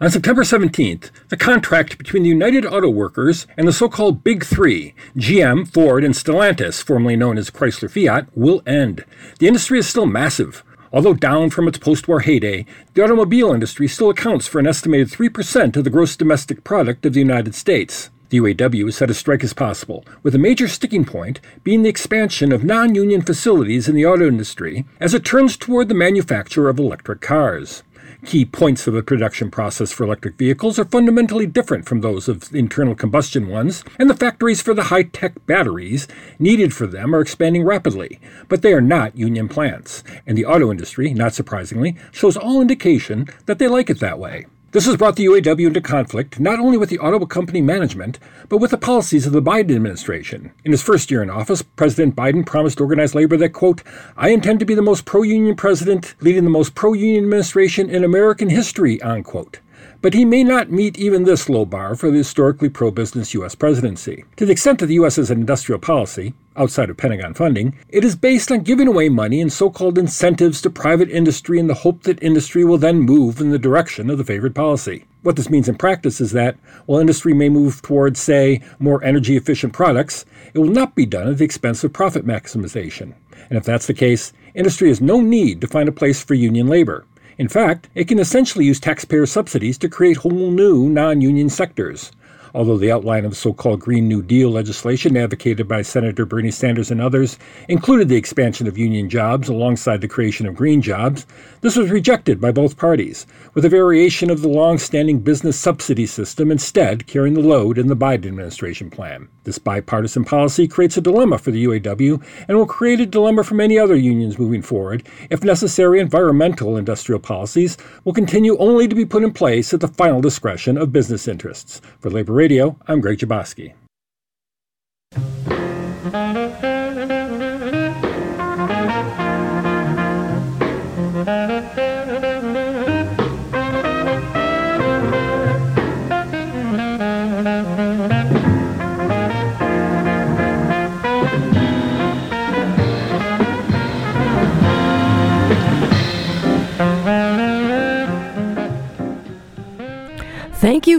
On 0.00 0.08
September 0.08 0.44
17th, 0.44 1.10
the 1.30 1.36
contract 1.36 1.98
between 1.98 2.22
the 2.22 2.28
United 2.28 2.64
Auto 2.64 2.88
Workers 2.90 3.48
and 3.56 3.66
the 3.66 3.72
so 3.72 3.88
called 3.88 4.22
Big 4.22 4.44
Three, 4.44 4.94
GM, 5.16 5.66
Ford, 5.66 6.04
and 6.04 6.14
Stellantis, 6.14 6.80
formerly 6.80 7.16
known 7.16 7.38
as 7.38 7.50
Chrysler 7.50 7.90
Fiat, 7.90 8.26
will 8.36 8.62
end. 8.66 9.04
The 9.40 9.48
industry 9.48 9.80
is 9.80 9.88
still 9.88 10.06
massive. 10.06 10.62
Although 10.92 11.14
down 11.14 11.50
from 11.50 11.68
its 11.68 11.78
post 11.78 12.06
war 12.06 12.20
heyday, 12.20 12.66
the 12.94 13.02
automobile 13.02 13.52
industry 13.52 13.88
still 13.88 14.10
accounts 14.10 14.46
for 14.46 14.58
an 14.58 14.66
estimated 14.66 15.08
3% 15.08 15.76
of 15.76 15.84
the 15.84 15.90
gross 15.90 16.16
domestic 16.16 16.64
product 16.64 17.06
of 17.06 17.14
the 17.14 17.20
United 17.20 17.54
States. 17.54 18.10
The 18.28 18.38
UAW 18.38 18.92
said 18.92 19.10
a 19.10 19.14
strike 19.14 19.44
is 19.44 19.52
possible, 19.52 20.04
with 20.22 20.34
a 20.34 20.38
major 20.38 20.66
sticking 20.66 21.04
point 21.04 21.40
being 21.64 21.82
the 21.82 21.90
expansion 21.90 22.50
of 22.50 22.64
non 22.64 22.94
union 22.94 23.20
facilities 23.20 23.88
in 23.88 23.94
the 23.94 24.06
auto 24.06 24.26
industry 24.26 24.84
as 25.00 25.12
it 25.12 25.24
turns 25.24 25.56
toward 25.56 25.88
the 25.88 25.94
manufacture 25.94 26.68
of 26.68 26.78
electric 26.78 27.20
cars. 27.20 27.82
Key 28.24 28.44
points 28.44 28.86
of 28.86 28.94
the 28.94 29.02
production 29.02 29.50
process 29.50 29.90
for 29.90 30.04
electric 30.04 30.38
vehicles 30.38 30.78
are 30.78 30.84
fundamentally 30.84 31.44
different 31.44 31.86
from 31.86 32.02
those 32.02 32.28
of 32.28 32.54
internal 32.54 32.94
combustion 32.94 33.48
ones, 33.48 33.82
and 33.98 34.08
the 34.08 34.14
factories 34.14 34.62
for 34.62 34.74
the 34.74 34.84
high 34.84 35.02
tech 35.02 35.44
batteries 35.46 36.06
needed 36.38 36.72
for 36.72 36.86
them 36.86 37.16
are 37.16 37.20
expanding 37.20 37.64
rapidly. 37.64 38.20
But 38.48 38.62
they 38.62 38.72
are 38.74 38.80
not 38.80 39.18
union 39.18 39.48
plants, 39.48 40.04
and 40.24 40.38
the 40.38 40.46
auto 40.46 40.70
industry, 40.70 41.12
not 41.12 41.34
surprisingly, 41.34 41.96
shows 42.12 42.36
all 42.36 42.62
indication 42.62 43.28
that 43.46 43.58
they 43.58 43.66
like 43.66 43.90
it 43.90 43.98
that 43.98 44.20
way. 44.20 44.46
This 44.72 44.86
has 44.86 44.96
brought 44.96 45.16
the 45.16 45.26
UAW 45.26 45.66
into 45.66 45.82
conflict 45.82 46.40
not 46.40 46.58
only 46.58 46.78
with 46.78 46.88
the 46.88 46.98
auto 46.98 47.26
company 47.26 47.60
management, 47.60 48.18
but 48.48 48.56
with 48.56 48.70
the 48.70 48.78
policies 48.78 49.26
of 49.26 49.34
the 49.34 49.42
Biden 49.42 49.76
administration. 49.76 50.50
In 50.64 50.72
his 50.72 50.82
first 50.82 51.10
year 51.10 51.22
in 51.22 51.28
office, 51.28 51.60
President 51.60 52.16
Biden 52.16 52.46
promised 52.46 52.80
organized 52.80 53.14
labor 53.14 53.36
that, 53.36 53.50
quote, 53.50 53.82
I 54.16 54.30
intend 54.30 54.60
to 54.60 54.64
be 54.64 54.74
the 54.74 54.80
most 54.80 55.04
pro 55.04 55.24
union 55.24 55.56
president 55.56 56.14
leading 56.20 56.44
the 56.44 56.50
most 56.50 56.74
pro 56.74 56.94
union 56.94 57.24
administration 57.24 57.90
in 57.90 58.02
American 58.02 58.48
history, 58.48 58.98
unquote 59.02 59.60
but 60.02 60.14
he 60.14 60.24
may 60.24 60.44
not 60.44 60.70
meet 60.70 60.98
even 60.98 61.22
this 61.22 61.48
low 61.48 61.64
bar 61.64 61.94
for 61.94 62.10
the 62.10 62.18
historically 62.18 62.68
pro 62.68 62.90
business 62.90 63.32
U.S. 63.34 63.54
presidency. 63.54 64.24
To 64.36 64.44
the 64.44 64.52
extent 64.52 64.80
that 64.80 64.86
the 64.86 64.94
U.S. 64.94 65.16
has 65.16 65.30
an 65.30 65.40
industrial 65.40 65.78
policy, 65.78 66.34
outside 66.56 66.90
of 66.90 66.96
Pentagon 66.96 67.34
funding, 67.34 67.78
it 67.88 68.04
is 68.04 68.16
based 68.16 68.50
on 68.52 68.60
giving 68.60 68.88
away 68.88 69.08
money 69.08 69.40
and 69.40 69.52
so 69.52 69.70
called 69.70 69.96
incentives 69.96 70.60
to 70.62 70.70
private 70.70 71.08
industry 71.08 71.58
in 71.58 71.68
the 71.68 71.74
hope 71.74 72.02
that 72.02 72.22
industry 72.22 72.64
will 72.64 72.78
then 72.78 72.98
move 72.98 73.40
in 73.40 73.50
the 73.50 73.58
direction 73.58 74.10
of 74.10 74.18
the 74.18 74.24
favored 74.24 74.54
policy. 74.54 75.04
What 75.22 75.36
this 75.36 75.48
means 75.48 75.68
in 75.68 75.76
practice 75.76 76.20
is 76.20 76.32
that 76.32 76.56
while 76.86 77.00
industry 77.00 77.32
may 77.32 77.48
move 77.48 77.80
towards, 77.80 78.20
say, 78.20 78.60
more 78.80 79.02
energy 79.04 79.36
efficient 79.36 79.72
products, 79.72 80.26
it 80.52 80.58
will 80.58 80.68
not 80.68 80.96
be 80.96 81.06
done 81.06 81.28
at 81.28 81.38
the 81.38 81.44
expense 81.44 81.84
of 81.84 81.92
profit 81.92 82.26
maximization. 82.26 83.14
And 83.48 83.56
if 83.56 83.64
that's 83.64 83.86
the 83.86 83.94
case, 83.94 84.32
industry 84.54 84.88
has 84.88 85.00
no 85.00 85.20
need 85.20 85.60
to 85.60 85.66
find 85.66 85.88
a 85.88 85.92
place 85.92 86.22
for 86.24 86.34
union 86.34 86.66
labor. 86.66 87.06
In 87.38 87.48
fact, 87.48 87.88
it 87.94 88.08
can 88.08 88.18
essentially 88.18 88.64
use 88.64 88.78
taxpayer 88.78 89.26
subsidies 89.26 89.78
to 89.78 89.88
create 89.88 90.18
whole 90.18 90.50
new 90.50 90.88
non 90.88 91.20
union 91.20 91.48
sectors. 91.48 92.12
Although 92.54 92.76
the 92.76 92.92
outline 92.92 93.24
of 93.24 93.30
the 93.30 93.36
so 93.36 93.52
called 93.52 93.80
Green 93.80 94.08
New 94.08 94.22
Deal 94.22 94.50
legislation 94.50 95.16
advocated 95.16 95.66
by 95.66 95.80
Senator 95.80 96.26
Bernie 96.26 96.50
Sanders 96.50 96.90
and 96.90 97.00
others 97.00 97.38
included 97.68 98.08
the 98.08 98.16
expansion 98.16 98.66
of 98.66 98.76
union 98.76 99.08
jobs 99.08 99.48
alongside 99.48 100.00
the 100.02 100.08
creation 100.08 100.46
of 100.46 100.54
green 100.54 100.82
jobs, 100.82 101.26
this 101.62 101.76
was 101.76 101.90
rejected 101.90 102.40
by 102.40 102.52
both 102.52 102.76
parties, 102.76 103.26
with 103.54 103.64
a 103.64 103.70
variation 103.70 104.28
of 104.30 104.42
the 104.42 104.48
long 104.48 104.76
standing 104.78 105.20
business 105.20 105.58
subsidy 105.58 106.06
system 106.06 106.50
instead 106.50 107.06
carrying 107.06 107.34
the 107.34 107.40
load 107.40 107.78
in 107.78 107.86
the 107.86 107.96
Biden 107.96 108.26
administration 108.26 108.90
plan. 108.90 109.28
This 109.44 109.58
bipartisan 109.58 110.24
policy 110.24 110.68
creates 110.68 110.96
a 110.96 111.00
dilemma 111.00 111.38
for 111.38 111.50
the 111.50 111.64
UAW 111.64 112.22
and 112.48 112.56
will 112.56 112.66
create 112.66 113.00
a 113.00 113.06
dilemma 113.06 113.42
for 113.42 113.54
many 113.54 113.78
other 113.78 113.96
unions 113.96 114.38
moving 114.38 114.62
forward 114.62 115.04
if 115.30 115.42
necessary 115.42 115.98
environmental 116.00 116.76
industrial 116.76 117.18
policies 117.18 117.76
will 118.04 118.12
continue 118.12 118.56
only 118.58 118.86
to 118.86 118.94
be 118.94 119.04
put 119.04 119.24
in 119.24 119.32
place 119.32 119.72
at 119.72 119.80
the 119.80 119.88
final 119.88 120.20
discretion 120.20 120.76
of 120.76 120.92
business 120.92 121.26
interests. 121.26 121.80
For 121.98 122.10
Labor 122.10 122.34
Radio, 122.42 122.76
I'm 122.88 123.00
Greg 123.00 123.18
Jaboski. 123.18 123.81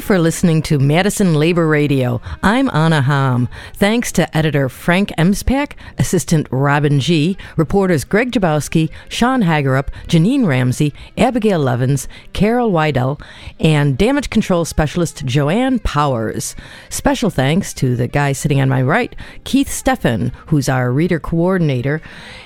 For 0.03 0.19
listening 0.19 0.61
to 0.61 0.77
Madison 0.79 1.33
Labor 1.33 1.65
Radio. 1.65 2.19
I'm 2.43 2.69
Anna 2.71 3.01
Hom. 3.01 3.47
Thanks 3.73 4.11
to 4.11 4.37
editor 4.37 4.67
Frank 4.67 5.13
Emspak, 5.17 5.73
assistant 5.97 6.45
Robin 6.51 6.99
G., 6.99 7.37
reporters 7.55 8.03
Greg 8.03 8.33
Jabowski, 8.33 8.89
Sean 9.07 9.43
Hagerup, 9.43 9.87
Janine 10.07 10.45
Ramsey, 10.45 10.93
Abigail 11.17 11.59
Levins, 11.59 12.09
Carol 12.33 12.69
Weidel, 12.69 13.21
and 13.61 13.97
damage 13.97 14.29
control 14.29 14.65
specialist 14.65 15.25
Joanne 15.25 15.79
Powers. 15.79 16.53
Special 16.89 17.29
thanks 17.29 17.73
to 17.75 17.95
the 17.95 18.09
guy 18.09 18.33
sitting 18.33 18.59
on 18.59 18.67
my 18.67 18.81
right, 18.81 19.15
Keith 19.45 19.69
Steffen, 19.69 20.33
who's 20.47 20.67
our 20.67 20.91
reader 20.91 21.19
coordinator, 21.19 22.01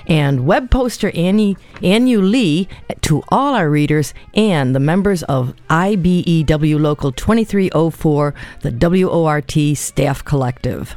and 0.06 0.46
web 0.46 0.70
poster 0.70 1.10
Annie 1.10 1.56
Anu 1.82 2.20
Lee, 2.20 2.68
to 3.00 3.24
all 3.30 3.54
our 3.54 3.68
readers 3.68 4.14
and 4.34 4.76
the 4.76 4.80
members 4.80 5.24
of 5.24 5.54
IBEW 5.68 6.78
Local 6.78 7.10
2304, 7.48 8.34
the 8.60 8.70
WORT 8.70 9.76
Staff 9.76 10.24
Collective. 10.24 10.96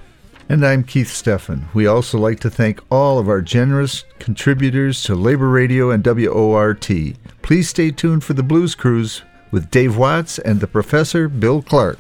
And 0.50 0.66
I'm 0.66 0.84
Keith 0.84 1.08
Steffen. 1.08 1.74
We 1.74 1.88
also 1.88 2.18
like 2.18 2.42
to 2.42 2.50
thank 2.50 2.82
all 2.92 3.20
of 3.20 3.30
our 3.30 3.42
generous 3.42 4.04
contributors 4.20 5.02
to 5.04 5.16
Labor 5.16 5.50
Radio 5.50 5.92
and 5.92 6.06
WORT. 6.06 6.90
Please 7.42 7.70
stay 7.70 7.90
tuned 7.90 8.24
for 8.24 8.34
the 8.34 8.44
Blues 8.44 8.76
Cruise 8.76 9.22
with 9.52 9.72
Dave 9.72 9.98
Watts 9.98 10.40
and 10.40 10.60
the 10.60 10.68
Professor 10.68 11.30
Bill 11.30 11.62
Clark. 11.62 12.00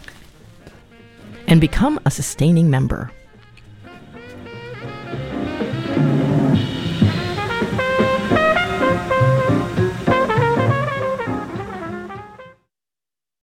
And 1.48 1.62
become 1.62 2.00
a 2.06 2.12
sustaining 2.12 2.70
member. 2.70 3.12